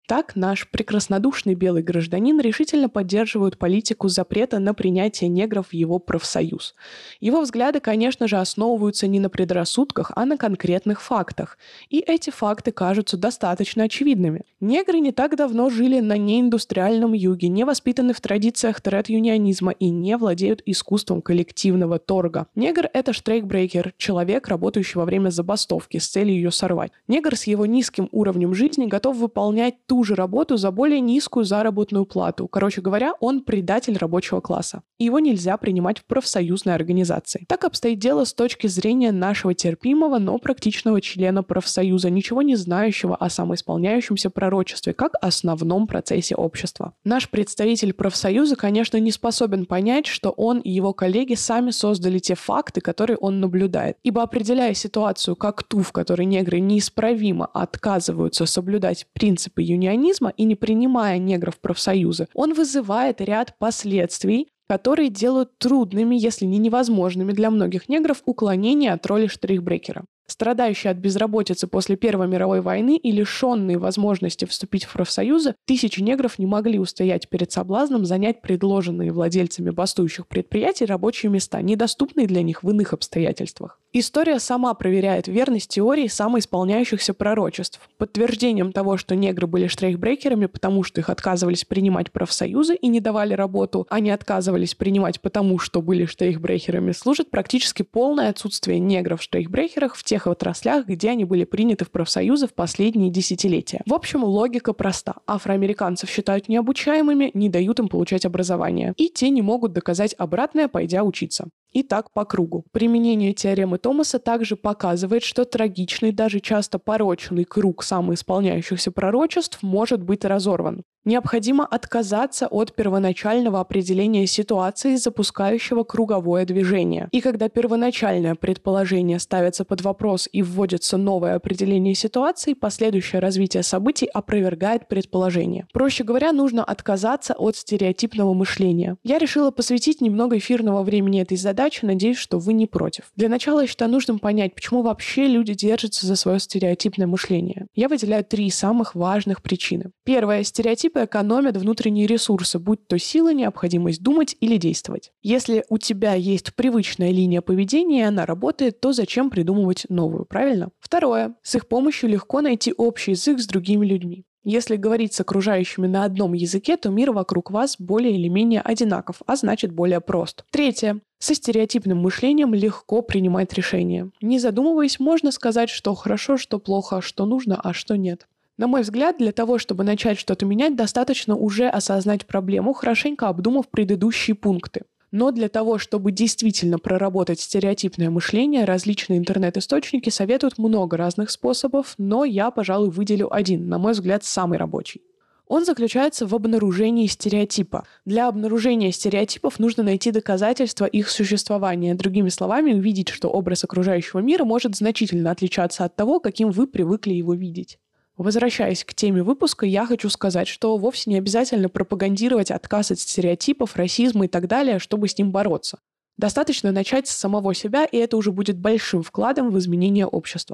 Так 0.09 0.35
наш 0.35 0.67
прекраснодушный 0.67 1.53
белый 1.53 1.83
гражданин 1.83 2.39
решительно 2.41 2.89
поддерживает 2.89 3.59
политику 3.59 4.07
запрета 4.07 4.57
на 4.57 4.73
принятие 4.73 5.29
негров 5.29 5.67
в 5.67 5.73
его 5.73 5.99
профсоюз. 5.99 6.73
Его 7.19 7.41
взгляды, 7.41 7.79
конечно 7.79 8.27
же, 8.27 8.37
основываются 8.37 9.05
не 9.05 9.19
на 9.19 9.29
предрассудках, 9.29 10.11
а 10.15 10.25
на 10.25 10.35
конкретных 10.35 11.03
фактах. 11.03 11.59
И 11.91 11.99
эти 11.99 12.31
факты 12.31 12.71
кажутся 12.71 13.17
достаточно 13.17 13.83
очевидными. 13.83 14.45
Негры 14.59 14.99
не 14.99 15.11
так 15.11 15.35
давно 15.35 15.69
жили 15.69 15.99
на 15.99 16.17
неиндустриальном 16.17 17.13
юге, 17.13 17.47
не 17.47 17.63
воспитаны 17.63 18.13
в 18.13 18.19
традициях 18.19 18.81
тред-юнионизма 18.81 19.73
и 19.73 19.91
не 19.91 20.17
владеют 20.17 20.63
искусством 20.65 21.21
коллективного 21.21 21.99
торга. 21.99 22.47
Негр— 22.55 22.89
это 22.93 23.13
штрейкбрейкер, 23.13 23.93
человек, 23.97 24.47
работающий 24.47 24.97
во 24.97 25.05
время 25.05 25.29
забастовки 25.29 25.99
с 25.99 26.07
целью 26.07 26.33
ее 26.33 26.51
сорвать. 26.51 26.93
Негр 27.07 27.35
с 27.35 27.43
его 27.43 27.67
низким 27.67 28.09
уровнем 28.11 28.55
жизни 28.55 28.87
готов 28.87 29.15
выполнять 29.17 29.75
ту 29.85 29.98
ту 29.99 30.05
же 30.05 30.15
работу 30.15 30.55
за 30.55 30.71
более 30.71 31.01
низкую 31.01 31.43
заработную 31.43 32.05
плату. 32.05 32.47
Короче 32.47 32.79
говоря, 32.79 33.15
он 33.19 33.41
предатель 33.41 33.97
рабочего 33.97 34.39
класса. 34.39 34.81
И 34.97 35.03
его 35.03 35.19
нельзя 35.19 35.57
принимать 35.57 35.99
в 35.99 36.05
профсоюзной 36.05 36.73
организации. 36.73 37.43
Так 37.49 37.65
обстоит 37.65 37.99
дело 37.99 38.23
с 38.23 38.33
точки 38.33 38.67
зрения 38.67 39.11
нашего 39.11 39.53
терпимого, 39.53 40.17
но 40.17 40.37
практичного 40.37 41.01
члена 41.01 41.43
профсоюза, 41.43 42.09
ничего 42.09 42.41
не 42.43 42.55
знающего 42.55 43.13
о 43.17 43.29
самоисполняющемся 43.29 44.29
пророчестве, 44.29 44.93
как 44.93 45.15
основном 45.21 45.85
процессе 45.85 46.33
общества. 46.35 46.93
Наш 47.03 47.29
представитель 47.29 47.91
профсоюза, 47.91 48.55
конечно, 48.55 48.95
не 49.01 49.11
способен 49.11 49.65
понять, 49.65 50.05
что 50.05 50.29
он 50.29 50.59
и 50.59 50.69
его 50.69 50.93
коллеги 50.93 51.33
сами 51.33 51.71
создали 51.71 52.19
те 52.19 52.35
факты, 52.35 52.79
которые 52.79 53.17
он 53.17 53.41
наблюдает. 53.41 53.97
Ибо 54.03 54.23
определяя 54.23 54.73
ситуацию 54.73 55.35
как 55.35 55.63
ту, 55.63 55.81
в 55.81 55.91
которой 55.91 56.25
негры 56.25 56.61
неисправимо 56.61 57.47
отказываются 57.47 58.45
соблюдать 58.45 59.05
принципы 59.11 59.61
юниорства, 59.61 59.88
унионизма 59.89 60.33
и 60.37 60.43
не 60.43 60.55
принимая 60.55 61.17
негров 61.17 61.55
в 61.55 61.59
профсоюзы, 61.59 62.27
он 62.33 62.53
вызывает 62.53 63.21
ряд 63.21 63.57
последствий, 63.57 64.49
которые 64.67 65.09
делают 65.09 65.57
трудными, 65.57 66.15
если 66.15 66.45
не 66.45 66.59
невозможными 66.59 67.31
для 67.31 67.49
многих 67.49 67.89
негров 67.89 68.21
уклонение 68.25 68.93
от 68.93 69.05
роли 69.07 69.27
штрихбрекера. 69.27 70.05
Страдающие 70.29 70.91
от 70.91 70.97
безработицы 70.97 71.65
после 71.65 71.95
Первой 71.95 72.27
мировой 72.27 72.61
войны 72.61 72.97
и 72.97 73.11
лишенные 73.11 73.79
возможности 73.79 74.45
вступить 74.45 74.85
в 74.85 74.93
профсоюзы, 74.93 75.55
тысячи 75.65 76.01
негров 76.01 76.37
не 76.37 76.45
могли 76.45 76.77
устоять 76.77 77.27
перед 77.29 77.51
соблазном 77.51 78.05
занять 78.05 78.41
предложенные 78.43 79.11
владельцами 79.11 79.71
бастующих 79.71 80.27
предприятий 80.27 80.85
рабочие 80.85 81.31
места, 81.31 81.61
недоступные 81.63 82.27
для 82.27 82.43
них 82.43 82.61
в 82.61 82.69
иных 82.69 82.93
обстоятельствах. 82.93 83.79
История 83.91 84.39
сама 84.39 84.75
проверяет 84.75 85.27
верность 85.27 85.71
теории 85.71 86.05
самоисполняющихся 86.05 87.15
пророчеств. 87.15 87.79
Подтверждением 87.97 88.71
того, 88.71 88.97
что 88.97 89.15
негры 89.15 89.47
были 89.47 89.65
штрейхбрекерами, 89.65 90.45
потому 90.45 90.83
что 90.83 91.01
их 91.01 91.09
отказывались 91.09 91.65
принимать 91.65 92.11
профсоюзы 92.11 92.75
и 92.75 92.87
не 92.87 92.99
давали 92.99 93.33
работу, 93.33 93.87
а 93.89 93.99
не 93.99 94.11
отказывались 94.11 94.75
принимать 94.75 95.19
потому, 95.21 95.57
что 95.57 95.81
были 95.81 96.05
штрейхбрекерами, 96.05 96.91
служит 96.91 97.31
практически 97.31 97.81
полное 97.81 98.29
отсутствие 98.29 98.77
негров 98.77 99.21
в 99.21 99.23
штрейхбрекерах 99.23 99.95
в 99.95 100.03
тех 100.03 100.18
отраслях, 100.27 100.85
где 100.85 101.09
они 101.09 101.25
были 101.25 101.43
приняты 101.43 101.85
в 101.85 101.91
профсоюзы 101.91 102.47
в 102.47 102.53
последние 102.53 103.09
десятилетия. 103.11 103.81
В 103.85 103.93
общем, 103.93 104.23
логика 104.23 104.73
проста. 104.73 105.15
Афроамериканцев 105.27 106.09
считают 106.09 106.49
необучаемыми, 106.49 107.31
не 107.33 107.49
дают 107.49 107.79
им 107.79 107.87
получать 107.87 108.25
образование. 108.25 108.93
И 108.97 109.09
те 109.09 109.29
не 109.29 109.41
могут 109.41 109.73
доказать 109.73 110.15
обратное, 110.17 110.67
пойдя 110.67 111.03
учиться. 111.03 111.47
И 111.71 111.83
так 111.83 112.11
по 112.13 112.25
кругу. 112.25 112.65
Применение 112.71 113.33
теоремы 113.33 113.77
Томаса 113.77 114.19
также 114.19 114.55
показывает, 114.55 115.23
что 115.23 115.45
трагичный, 115.45 116.11
даже 116.11 116.39
часто 116.39 116.79
порочный 116.79 117.43
круг 117.43 117.83
самоисполняющихся 117.83 118.91
пророчеств 118.91 119.61
может 119.61 120.01
быть 120.03 120.25
разорван. 120.25 120.83
Необходимо 121.05 121.65
отказаться 121.65 122.47
от 122.47 122.75
первоначального 122.75 123.61
определения 123.61 124.27
ситуации, 124.27 124.95
запускающего 124.95 125.83
круговое 125.83 126.45
движение. 126.45 127.07
И 127.11 127.21
когда 127.21 127.47
первоначальное 127.47 128.35
предположение 128.35 129.17
ставится 129.19 129.63
под 129.63 129.81
вопрос 129.81 130.27
и 130.31 130.43
вводится 130.43 130.97
новое 130.97 131.35
определение 131.35 131.95
ситуации, 131.95 132.53
последующее 132.53 133.21
развитие 133.21 133.63
событий 133.63 134.07
опровергает 134.07 134.87
предположение. 134.89 135.67
Проще 135.71 136.03
говоря, 136.03 136.33
нужно 136.33 136.63
отказаться 136.63 137.33
от 137.33 137.55
стереотипного 137.55 138.33
мышления. 138.33 138.97
Я 139.03 139.19
решила 139.19 139.51
посвятить 139.51 140.01
немного 140.01 140.37
эфирного 140.37 140.83
времени 140.83 141.21
этой 141.21 141.37
задаче, 141.37 141.58
надеюсь, 141.87 142.17
что 142.17 142.39
вы 142.39 142.53
не 142.53 142.67
против. 142.67 143.11
Для 143.15 143.29
начала 143.29 143.61
я 143.61 143.67
считаю 143.67 143.91
нужным 143.91 144.19
понять, 144.19 144.55
почему 144.55 144.81
вообще 144.81 145.27
люди 145.27 145.53
держатся 145.53 146.05
за 146.05 146.15
свое 146.15 146.39
стереотипное 146.39 147.07
мышление. 147.07 147.67
Я 147.75 147.87
выделяю 147.87 148.23
три 148.23 148.49
самых 148.49 148.95
важных 148.95 149.41
причины. 149.41 149.91
Первое. 150.03 150.43
Стереотип 150.43 150.79
стереотипы 150.79 151.05
экономят 151.05 151.57
внутренние 151.57 152.07
ресурсы, 152.07 152.59
будь 152.59 152.87
то 152.87 152.97
сила, 152.97 153.33
необходимость 153.33 154.01
думать 154.01 154.35
или 154.39 154.57
действовать. 154.57 155.11
Если 155.21 155.65
у 155.69 155.77
тебя 155.77 156.13
есть 156.13 156.53
привычная 156.55 157.11
линия 157.11 157.41
поведения, 157.41 157.99
и 157.99 158.03
она 158.03 158.25
работает, 158.25 158.79
то 158.79 158.93
зачем 158.93 159.29
придумывать 159.29 159.85
новую, 159.89 160.25
правильно? 160.25 160.69
Второе. 160.79 161.35
С 161.43 161.55
их 161.55 161.67
помощью 161.67 162.09
легко 162.09 162.41
найти 162.41 162.73
общий 162.75 163.11
язык 163.11 163.39
с 163.39 163.47
другими 163.47 163.85
людьми. 163.85 164.25
Если 164.43 164.77
говорить 164.77 165.13
с 165.13 165.19
окружающими 165.19 165.87
на 165.87 166.05
одном 166.05 166.33
языке, 166.33 166.77
то 166.77 166.89
мир 166.89 167.11
вокруг 167.11 167.51
вас 167.51 167.75
более 167.77 168.15
или 168.15 168.29
менее 168.29 168.61
одинаков, 168.61 169.21
а 169.25 169.35
значит 169.35 169.71
более 169.73 169.99
прост. 169.99 170.45
Третье. 170.49 170.99
Со 171.19 171.35
стереотипным 171.35 171.97
мышлением 171.97 172.53
легко 172.53 173.01
принимать 173.01 173.53
решения. 173.53 174.09
Не 174.21 174.39
задумываясь, 174.39 174.99
можно 174.99 175.31
сказать, 175.31 175.69
что 175.69 175.93
хорошо, 175.93 176.37
что 176.37 176.59
плохо, 176.59 177.01
что 177.01 177.25
нужно, 177.25 177.59
а 177.61 177.73
что 177.73 177.97
нет. 177.97 178.27
На 178.57 178.67
мой 178.67 178.81
взгляд, 178.81 179.17
для 179.17 179.31
того, 179.31 179.57
чтобы 179.57 179.83
начать 179.83 180.17
что-то 180.17 180.45
менять, 180.45 180.75
достаточно 180.75 181.35
уже 181.35 181.67
осознать 181.67 182.25
проблему, 182.25 182.73
хорошенько 182.73 183.27
обдумав 183.27 183.69
предыдущие 183.69 184.35
пункты. 184.35 184.83
Но 185.11 185.31
для 185.31 185.49
того, 185.49 185.79
чтобы 185.79 186.11
действительно 186.11 186.77
проработать 186.77 187.39
стереотипное 187.39 188.09
мышление, 188.09 188.65
различные 188.65 189.17
интернет-источники 189.17 190.09
советуют 190.09 190.57
много 190.57 190.97
разных 190.97 191.31
способов, 191.31 191.95
но 191.97 192.25
я, 192.25 192.51
пожалуй, 192.51 192.91
выделю 192.91 193.33
один, 193.33 193.67
на 193.69 193.79
мой 193.79 193.93
взгляд, 193.93 194.23
самый 194.23 194.59
рабочий. 194.59 195.01
Он 195.49 195.65
заключается 195.65 196.27
в 196.27 196.35
обнаружении 196.35 197.07
стереотипа. 197.07 197.87
Для 198.05 198.27
обнаружения 198.27 198.91
стереотипов 198.91 199.57
нужно 199.57 199.81
найти 199.81 200.11
доказательства 200.11 200.85
их 200.85 201.09
существования. 201.09 201.95
Другими 201.95 202.29
словами, 202.29 202.73
увидеть, 202.73 203.09
что 203.09 203.29
образ 203.29 203.63
окружающего 203.63 204.19
мира 204.19 204.45
может 204.45 204.75
значительно 204.75 205.31
отличаться 205.31 205.85
от 205.85 205.95
того, 205.95 206.19
каким 206.19 206.51
вы 206.51 206.67
привыкли 206.67 207.13
его 207.13 207.33
видеть. 207.33 207.79
Возвращаясь 208.19 208.83
к 208.83 208.93
теме 208.93 209.23
выпуска, 209.23 209.65
я 209.65 209.85
хочу 209.85 210.09
сказать, 210.09 210.49
что 210.49 210.75
вовсе 210.75 211.09
не 211.09 211.17
обязательно 211.17 211.69
пропагандировать 211.69 212.51
отказ 212.51 212.91
от 212.91 212.99
стереотипов, 212.99 213.77
расизма 213.77 214.25
и 214.25 214.27
так 214.27 214.49
далее, 214.49 214.77
чтобы 214.79 215.07
с 215.07 215.17
ним 215.17 215.31
бороться. 215.31 215.79
Достаточно 216.17 216.73
начать 216.73 217.07
с 217.07 217.15
самого 217.15 217.53
себя, 217.53 217.85
и 217.85 217.95
это 217.95 218.17
уже 218.17 218.33
будет 218.33 218.59
большим 218.59 219.03
вкладом 219.03 219.51
в 219.51 219.57
изменение 219.57 220.05
общества. 220.05 220.53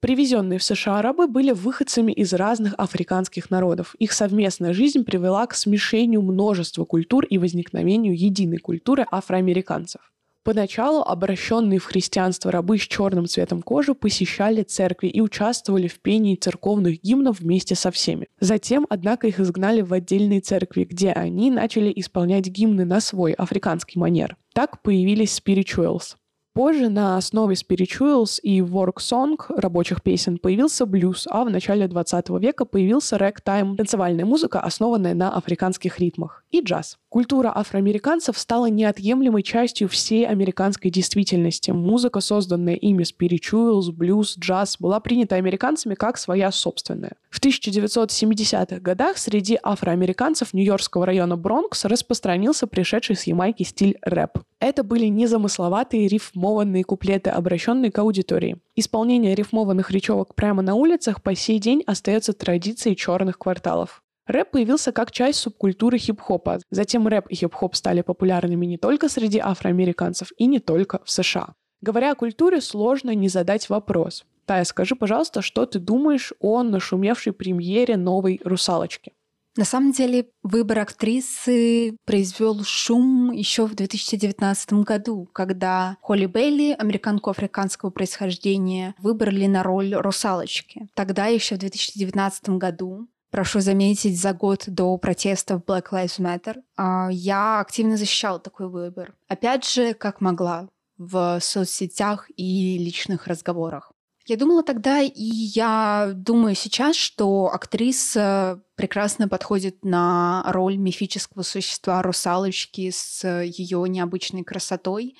Привезенные 0.00 0.58
в 0.58 0.62
США 0.62 0.98
арабы 0.98 1.26
были 1.26 1.52
выходцами 1.52 2.12
из 2.12 2.34
разных 2.34 2.74
африканских 2.76 3.48
народов. 3.48 3.94
Их 3.98 4.12
совместная 4.12 4.74
жизнь 4.74 5.04
привела 5.04 5.46
к 5.46 5.54
смешению 5.54 6.20
множества 6.20 6.84
культур 6.84 7.24
и 7.24 7.38
возникновению 7.38 8.14
единой 8.14 8.58
культуры 8.58 9.06
афроамериканцев. 9.10 10.02
Поначалу 10.48 11.02
обращенные 11.02 11.78
в 11.78 11.84
христианство 11.84 12.50
рабы 12.50 12.78
с 12.78 12.80
черным 12.80 13.26
цветом 13.26 13.60
кожи 13.60 13.94
посещали 13.94 14.62
церкви 14.62 15.08
и 15.08 15.20
участвовали 15.20 15.88
в 15.88 16.00
пении 16.00 16.36
церковных 16.36 17.02
гимнов 17.02 17.40
вместе 17.40 17.74
со 17.74 17.90
всеми. 17.90 18.28
Затем, 18.40 18.86
однако, 18.88 19.26
их 19.26 19.40
изгнали 19.40 19.82
в 19.82 19.92
отдельные 19.92 20.40
церкви, 20.40 20.84
где 20.84 21.12
они 21.12 21.50
начали 21.50 21.92
исполнять 21.94 22.46
гимны 22.46 22.86
на 22.86 23.02
свой 23.02 23.34
африканский 23.34 23.98
манер. 23.98 24.38
Так 24.54 24.80
появились 24.80 25.38
spirituals. 25.38 26.14
Позже 26.58 26.88
на 26.88 27.16
основе 27.16 27.54
spirituals 27.54 28.40
и 28.42 28.60
work 28.60 28.96
song 28.96 29.36
рабочих 29.48 30.02
песен 30.02 30.38
появился 30.38 30.86
блюз, 30.86 31.28
а 31.30 31.44
в 31.44 31.50
начале 31.50 31.86
20 31.86 32.30
века 32.40 32.64
появился 32.64 33.16
рэг-тайм, 33.16 33.76
танцевальная 33.76 34.24
музыка, 34.24 34.60
основанная 34.60 35.14
на 35.14 35.30
африканских 35.30 36.00
ритмах. 36.00 36.42
И 36.50 36.60
джаз. 36.60 36.98
Культура 37.08 37.50
афроамериканцев 37.54 38.38
стала 38.38 38.66
неотъемлемой 38.66 39.42
частью 39.42 39.88
всей 39.88 40.26
американской 40.26 40.90
действительности. 40.90 41.70
Музыка, 41.70 42.20
созданная 42.20 42.74
ими 42.74 43.02
спиричуэлс, 43.02 43.90
блюз, 43.90 44.36
джаз, 44.38 44.76
была 44.78 45.00
принята 45.00 45.36
американцами 45.36 45.94
как 45.94 46.18
своя 46.18 46.50
собственная. 46.52 47.12
В 47.30 47.40
1970-х 47.40 48.80
годах 48.80 49.16
среди 49.16 49.58
афроамериканцев 49.62 50.52
Нью-Йоркского 50.52 51.06
района 51.06 51.36
Бронкс 51.36 51.84
распространился 51.86 52.66
пришедший 52.66 53.16
с 53.16 53.24
Ямайки 53.24 53.62
стиль 53.62 53.98
рэп. 54.02 54.38
Это 54.60 54.82
были 54.82 55.06
незамысловатые 55.06 56.08
рифмованные 56.08 56.84
куплеты, 56.84 57.30
обращенные 57.30 57.90
к 57.90 57.98
аудитории. 57.98 58.58
Исполнение 58.76 59.34
рифмованных 59.34 59.90
речевок 59.90 60.34
прямо 60.34 60.62
на 60.62 60.74
улицах 60.74 61.22
по 61.22 61.34
сей 61.34 61.58
день 61.58 61.82
остается 61.86 62.32
традицией 62.32 62.96
черных 62.96 63.38
кварталов. 63.38 64.02
Рэп 64.28 64.50
появился 64.50 64.92
как 64.92 65.10
часть 65.10 65.38
субкультуры 65.38 65.96
хип-хопа. 65.96 66.58
Затем 66.70 67.08
рэп 67.08 67.28
и 67.28 67.34
хип-хоп 67.34 67.74
стали 67.74 68.02
популярными 68.02 68.66
не 68.66 68.76
только 68.76 69.08
среди 69.08 69.38
афроамериканцев 69.38 70.32
и 70.36 70.46
не 70.46 70.60
только 70.60 71.00
в 71.02 71.10
США. 71.10 71.54
Говоря 71.80 72.12
о 72.12 72.14
культуре, 72.14 72.60
сложно 72.60 73.14
не 73.14 73.28
задать 73.28 73.70
вопрос. 73.70 74.26
Тая, 74.44 74.64
скажи, 74.64 74.96
пожалуйста, 74.96 75.40
что 75.40 75.64
ты 75.64 75.78
думаешь 75.78 76.34
о 76.40 76.62
нашумевшей 76.62 77.32
премьере 77.32 77.96
новой 77.96 78.40
«Русалочки»? 78.44 79.12
На 79.56 79.64
самом 79.64 79.92
деле 79.92 80.28
выбор 80.42 80.80
актрисы 80.80 81.96
произвел 82.04 82.62
шум 82.64 83.32
еще 83.32 83.66
в 83.66 83.74
2019 83.74 84.84
году, 84.84 85.28
когда 85.32 85.96
Холли 86.00 86.26
Бейли, 86.26 86.76
американку 86.78 87.30
африканского 87.30 87.90
происхождения, 87.90 88.94
выбрали 88.98 89.46
на 89.46 89.62
роль 89.62 89.94
русалочки. 89.94 90.86
Тогда 90.94 91.26
еще 91.26 91.56
в 91.56 91.58
2019 91.58 92.50
году 92.50 93.08
прошу 93.30 93.60
заметить, 93.60 94.20
за 94.20 94.32
год 94.32 94.64
до 94.66 94.96
протестов 94.98 95.62
Black 95.62 95.90
Lives 95.92 96.18
Matter, 96.18 96.56
а, 96.76 97.08
я 97.10 97.60
активно 97.60 97.96
защищала 97.96 98.38
такой 98.38 98.68
выбор. 98.68 99.14
Опять 99.28 99.68
же, 99.68 99.94
как 99.94 100.20
могла, 100.20 100.68
в 100.96 101.38
соцсетях 101.40 102.28
и 102.36 102.78
личных 102.78 103.26
разговорах. 103.26 103.92
Я 104.26 104.36
думала 104.36 104.62
тогда, 104.62 105.00
и 105.00 105.10
я 105.22 106.10
думаю 106.14 106.54
сейчас, 106.54 106.96
что 106.96 107.50
актриса 107.50 108.62
прекрасно 108.74 109.26
подходит 109.26 109.86
на 109.86 110.44
роль 110.48 110.76
мифического 110.76 111.42
существа 111.42 112.02
русалочки 112.02 112.90
с 112.90 113.26
ее 113.42 113.88
необычной 113.88 114.44
красотой. 114.44 115.16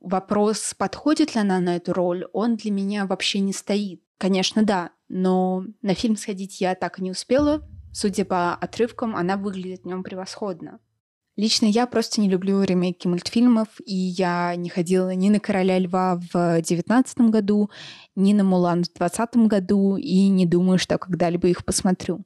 Вопрос, 0.00 0.72
подходит 0.72 1.34
ли 1.34 1.42
она 1.42 1.60
на 1.60 1.76
эту 1.76 1.92
роль, 1.92 2.26
он 2.32 2.56
для 2.56 2.70
меня 2.70 3.04
вообще 3.04 3.40
не 3.40 3.52
стоит. 3.52 4.00
Конечно, 4.16 4.62
да, 4.62 4.90
но 5.08 5.64
на 5.82 5.94
фильм 5.94 6.16
сходить 6.16 6.60
я 6.60 6.74
так 6.74 6.98
и 6.98 7.02
не 7.02 7.10
успела. 7.10 7.62
Судя 7.92 8.24
по 8.24 8.54
отрывкам, 8.54 9.16
она 9.16 9.36
выглядит 9.36 9.82
в 9.82 9.86
нем 9.86 10.02
превосходно. 10.02 10.80
Лично 11.36 11.66
я 11.66 11.86
просто 11.86 12.22
не 12.22 12.30
люблю 12.30 12.62
ремейки 12.62 13.06
мультфильмов, 13.06 13.68
и 13.84 13.94
я 13.94 14.56
не 14.56 14.70
ходила 14.70 15.14
ни 15.14 15.28
на 15.28 15.38
«Короля 15.38 15.78
льва» 15.78 16.18
в 16.32 16.62
девятнадцатом 16.62 17.30
году, 17.30 17.70
ни 18.14 18.32
на 18.32 18.42
«Мулан» 18.42 18.84
в 18.84 18.92
двадцатом 18.94 19.46
году, 19.46 19.96
и 19.96 20.28
не 20.28 20.46
думаю, 20.46 20.78
что 20.78 20.96
когда-либо 20.96 21.48
их 21.48 21.64
посмотрю. 21.64 22.24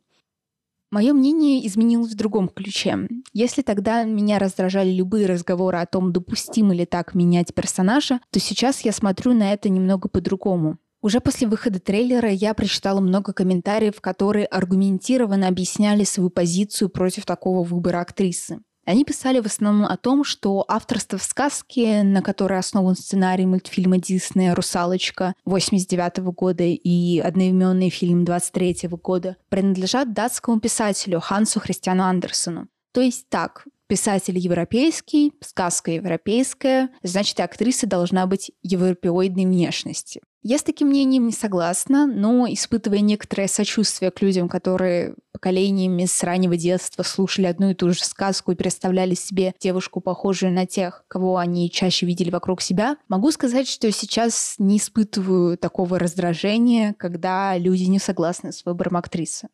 Мое 0.92 1.12
мнение 1.12 1.64
изменилось 1.66 2.12
в 2.12 2.16
другом 2.16 2.48
ключе. 2.48 3.08
Если 3.32 3.62
тогда 3.62 4.04
меня 4.04 4.38
раздражали 4.38 4.90
любые 4.90 5.26
разговоры 5.26 5.78
о 5.78 5.86
том, 5.86 6.12
допустимо 6.12 6.74
ли 6.74 6.84
так 6.84 7.14
менять 7.14 7.54
персонажа, 7.54 8.20
то 8.30 8.40
сейчас 8.40 8.80
я 8.82 8.92
смотрю 8.92 9.34
на 9.34 9.52
это 9.52 9.68
немного 9.68 10.08
по-другому. 10.08 10.78
Уже 11.02 11.20
после 11.20 11.46
выхода 11.46 11.80
трейлера 11.80 12.30
я 12.30 12.52
прочитала 12.52 13.00
много 13.00 13.32
комментариев, 13.32 14.00
которые 14.00 14.44
аргументированно 14.44 15.48
объясняли 15.48 16.04
свою 16.04 16.28
позицию 16.28 16.90
против 16.90 17.24
такого 17.24 17.62
выбора 17.64 18.00
актрисы. 18.00 18.60
Они 18.84 19.04
писали 19.04 19.40
в 19.40 19.46
основном 19.46 19.84
о 19.86 19.96
том, 19.96 20.24
что 20.24 20.64
авторство 20.66 21.18
в 21.18 21.22
сказке, 21.22 22.02
на 22.02 22.22
которой 22.22 22.58
основан 22.58 22.96
сценарий 22.96 23.46
мультфильма 23.46 23.98
Диснея 23.98 24.54
«Русалочка» 24.54 25.34
89 25.44 26.18
года 26.34 26.64
и 26.64 27.18
одноименный 27.18 27.90
фильм 27.90 28.24
23 28.24 28.88
года, 29.02 29.36
принадлежат 29.48 30.12
датскому 30.12 30.60
писателю 30.60 31.20
Хансу 31.20 31.60
Христиану 31.60 32.04
Андерсону. 32.04 32.68
То 32.92 33.00
есть 33.00 33.28
так, 33.28 33.66
писатель 33.86 34.38
европейский, 34.38 35.32
сказка 35.40 35.92
европейская, 35.92 36.90
значит, 37.02 37.38
актриса 37.40 37.86
должна 37.86 38.26
быть 38.26 38.50
европеоидной 38.62 39.46
внешности. 39.46 40.20
Я 40.42 40.56
с 40.56 40.62
таким 40.62 40.88
мнением 40.88 41.26
не 41.26 41.32
согласна, 41.32 42.06
но 42.06 42.46
испытывая 42.48 43.00
некоторое 43.00 43.46
сочувствие 43.46 44.10
к 44.10 44.22
людям, 44.22 44.48
которые 44.48 45.14
поколениями 45.32 46.06
с 46.06 46.22
раннего 46.22 46.56
детства 46.56 47.02
слушали 47.02 47.44
одну 47.44 47.70
и 47.70 47.74
ту 47.74 47.90
же 47.90 48.02
сказку 48.02 48.50
и 48.50 48.54
представляли 48.54 49.14
себе 49.14 49.54
девушку, 49.60 50.00
похожую 50.00 50.52
на 50.52 50.66
тех, 50.66 51.04
кого 51.08 51.36
они 51.36 51.70
чаще 51.70 52.06
видели 52.06 52.30
вокруг 52.30 52.62
себя, 52.62 52.96
могу 53.08 53.30
сказать, 53.32 53.68
что 53.68 53.92
сейчас 53.92 54.54
не 54.58 54.78
испытываю 54.78 55.58
такого 55.58 55.98
раздражения, 55.98 56.94
когда 56.94 57.58
люди 57.58 57.84
не 57.84 57.98
согласны 57.98 58.52
с 58.52 58.64
выбором 58.64 58.96
актрисы. 58.96 59.48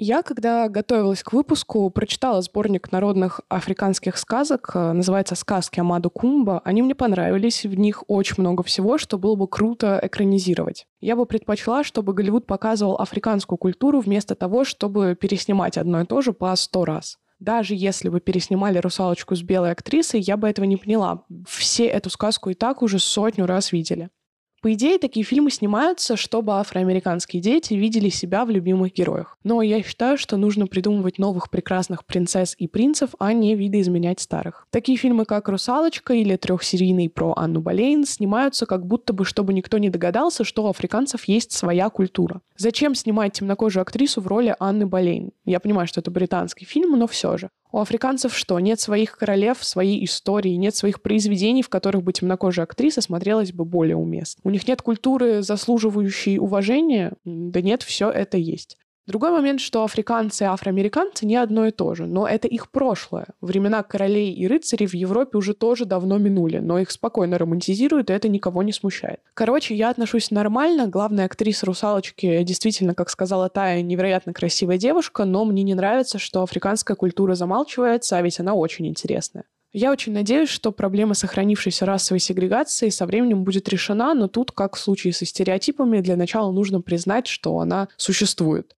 Я, 0.00 0.22
когда 0.22 0.68
готовилась 0.68 1.24
к 1.24 1.32
выпуску, 1.32 1.90
прочитала 1.90 2.40
сборник 2.40 2.92
народных 2.92 3.40
африканских 3.48 4.16
сказок, 4.16 4.70
э, 4.72 4.92
называется 4.92 5.34
«Сказки 5.34 5.80
Амаду 5.80 6.08
Кумба». 6.08 6.60
Они 6.64 6.82
мне 6.82 6.94
понравились, 6.94 7.64
в 7.64 7.74
них 7.74 8.04
очень 8.06 8.36
много 8.38 8.62
всего, 8.62 8.96
что 8.96 9.18
было 9.18 9.34
бы 9.34 9.48
круто 9.48 9.98
экранизировать. 10.00 10.86
Я 11.00 11.16
бы 11.16 11.26
предпочла, 11.26 11.82
чтобы 11.82 12.12
Голливуд 12.12 12.46
показывал 12.46 12.94
африканскую 13.00 13.58
культуру 13.58 13.98
вместо 13.98 14.36
того, 14.36 14.62
чтобы 14.62 15.16
переснимать 15.20 15.76
одно 15.76 16.02
и 16.02 16.06
то 16.06 16.20
же 16.20 16.32
по 16.32 16.54
сто 16.54 16.84
раз. 16.84 17.18
Даже 17.40 17.74
если 17.74 18.08
бы 18.08 18.20
переснимали 18.20 18.78
«Русалочку» 18.78 19.34
с 19.34 19.42
белой 19.42 19.72
актрисой, 19.72 20.20
я 20.20 20.36
бы 20.36 20.48
этого 20.48 20.64
не 20.64 20.76
поняла. 20.76 21.24
Все 21.48 21.86
эту 21.86 22.08
сказку 22.08 22.50
и 22.50 22.54
так 22.54 22.82
уже 22.82 23.00
сотню 23.00 23.46
раз 23.46 23.72
видели. 23.72 24.10
По 24.60 24.72
идее, 24.72 24.98
такие 24.98 25.24
фильмы 25.24 25.50
снимаются, 25.50 26.16
чтобы 26.16 26.58
афроамериканские 26.58 27.40
дети 27.40 27.74
видели 27.74 28.08
себя 28.08 28.44
в 28.44 28.50
любимых 28.50 28.92
героях. 28.92 29.38
Но 29.44 29.62
я 29.62 29.82
считаю, 29.82 30.18
что 30.18 30.36
нужно 30.36 30.66
придумывать 30.66 31.18
новых 31.18 31.48
прекрасных 31.48 32.04
принцесс 32.04 32.56
и 32.58 32.66
принцев, 32.66 33.10
а 33.20 33.32
не 33.32 33.54
видоизменять 33.54 34.18
старых. 34.20 34.66
Такие 34.70 34.98
фильмы, 34.98 35.26
как 35.26 35.48
«Русалочка» 35.48 36.12
или 36.12 36.34
трехсерийный 36.34 37.08
про 37.08 37.34
Анну 37.36 37.60
Болейн 37.60 38.04
снимаются 38.04 38.66
как 38.66 38.84
будто 38.84 39.12
бы, 39.12 39.24
чтобы 39.24 39.54
никто 39.54 39.78
не 39.78 39.90
догадался, 39.90 40.42
что 40.42 40.64
у 40.64 40.68
африканцев 40.68 41.24
есть 41.26 41.52
своя 41.52 41.88
культура. 41.88 42.40
Зачем 42.56 42.96
снимать 42.96 43.34
темнокожую 43.34 43.82
актрису 43.82 44.20
в 44.20 44.26
роли 44.26 44.56
Анны 44.58 44.86
Болейн? 44.86 45.30
Я 45.44 45.60
понимаю, 45.60 45.86
что 45.86 46.00
это 46.00 46.10
британский 46.10 46.64
фильм, 46.64 46.98
но 46.98 47.06
все 47.06 47.36
же. 47.36 47.50
У 47.70 47.78
африканцев 47.78 48.34
что? 48.36 48.58
Нет 48.60 48.80
своих 48.80 49.16
королев, 49.16 49.62
своей 49.62 50.04
истории, 50.04 50.52
нет 50.52 50.74
своих 50.74 51.02
произведений, 51.02 51.62
в 51.62 51.68
которых 51.68 52.02
бы 52.02 52.12
темнокожая 52.12 52.64
актриса 52.64 53.02
смотрелась 53.02 53.52
бы 53.52 53.64
более 53.64 53.96
уместно. 53.96 54.40
У 54.44 54.50
них 54.50 54.66
нет 54.66 54.80
культуры, 54.80 55.42
заслуживающей 55.42 56.38
уважения. 56.38 57.12
Да 57.24 57.60
нет, 57.60 57.82
все 57.82 58.10
это 58.10 58.38
есть. 58.38 58.78
Другой 59.08 59.30
момент, 59.30 59.60
что 59.60 59.84
африканцы 59.84 60.44
и 60.44 60.46
афроамериканцы 60.46 61.24
не 61.24 61.36
одно 61.36 61.66
и 61.66 61.70
то 61.70 61.94
же, 61.94 62.04
но 62.04 62.28
это 62.28 62.46
их 62.46 62.70
прошлое. 62.70 63.28
Времена 63.40 63.82
королей 63.82 64.34
и 64.34 64.46
рыцарей 64.46 64.86
в 64.86 64.92
Европе 64.92 65.38
уже 65.38 65.54
тоже 65.54 65.86
давно 65.86 66.18
минули, 66.18 66.58
но 66.58 66.78
их 66.78 66.90
спокойно 66.90 67.38
романтизируют, 67.38 68.10
и 68.10 68.12
это 68.12 68.28
никого 68.28 68.62
не 68.62 68.74
смущает. 68.74 69.20
Короче, 69.32 69.74
я 69.74 69.88
отношусь 69.88 70.30
нормально. 70.30 70.88
Главная 70.88 71.24
актриса 71.24 71.64
«Русалочки» 71.64 72.42
действительно, 72.42 72.94
как 72.94 73.08
сказала 73.08 73.48
Тая, 73.48 73.80
невероятно 73.80 74.34
красивая 74.34 74.76
девушка, 74.76 75.24
но 75.24 75.46
мне 75.46 75.62
не 75.62 75.74
нравится, 75.74 76.18
что 76.18 76.42
африканская 76.42 76.94
культура 76.94 77.34
замалчивается, 77.34 78.18
а 78.18 78.20
ведь 78.20 78.40
она 78.40 78.52
очень 78.52 78.86
интересная. 78.86 79.44
Я 79.72 79.90
очень 79.90 80.12
надеюсь, 80.12 80.50
что 80.50 80.70
проблема 80.70 81.14
сохранившейся 81.14 81.86
расовой 81.86 82.20
сегрегации 82.20 82.90
со 82.90 83.06
временем 83.06 83.44
будет 83.44 83.70
решена, 83.70 84.12
но 84.12 84.28
тут, 84.28 84.52
как 84.52 84.76
в 84.76 84.78
случае 84.78 85.14
со 85.14 85.24
стереотипами, 85.24 86.00
для 86.00 86.16
начала 86.16 86.52
нужно 86.52 86.82
признать, 86.82 87.26
что 87.26 87.58
она 87.58 87.88
существует. 87.96 88.74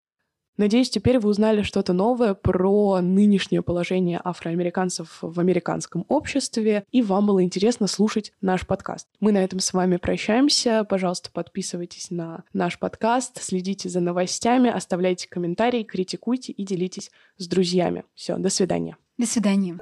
Надеюсь, 0.60 0.90
теперь 0.90 1.18
вы 1.18 1.30
узнали 1.30 1.62
что-то 1.62 1.94
новое 1.94 2.34
про 2.34 3.00
нынешнее 3.00 3.62
положение 3.62 4.20
афроамериканцев 4.22 5.16
в 5.22 5.40
американском 5.40 6.04
обществе, 6.08 6.84
и 6.92 7.00
вам 7.00 7.28
было 7.28 7.42
интересно 7.42 7.86
слушать 7.86 8.34
наш 8.42 8.66
подкаст. 8.66 9.08
Мы 9.20 9.32
на 9.32 9.42
этом 9.42 9.58
с 9.58 9.72
вами 9.72 9.96
прощаемся. 9.96 10.84
Пожалуйста, 10.84 11.30
подписывайтесь 11.32 12.10
на 12.10 12.44
наш 12.52 12.78
подкаст, 12.78 13.42
следите 13.42 13.88
за 13.88 14.00
новостями, 14.00 14.68
оставляйте 14.68 15.30
комментарии, 15.30 15.82
критикуйте 15.82 16.52
и 16.52 16.62
делитесь 16.62 17.10
с 17.38 17.48
друзьями. 17.48 18.04
Все, 18.14 18.36
до 18.36 18.50
свидания. 18.50 18.98
До 19.16 19.26
свидания. 19.26 19.78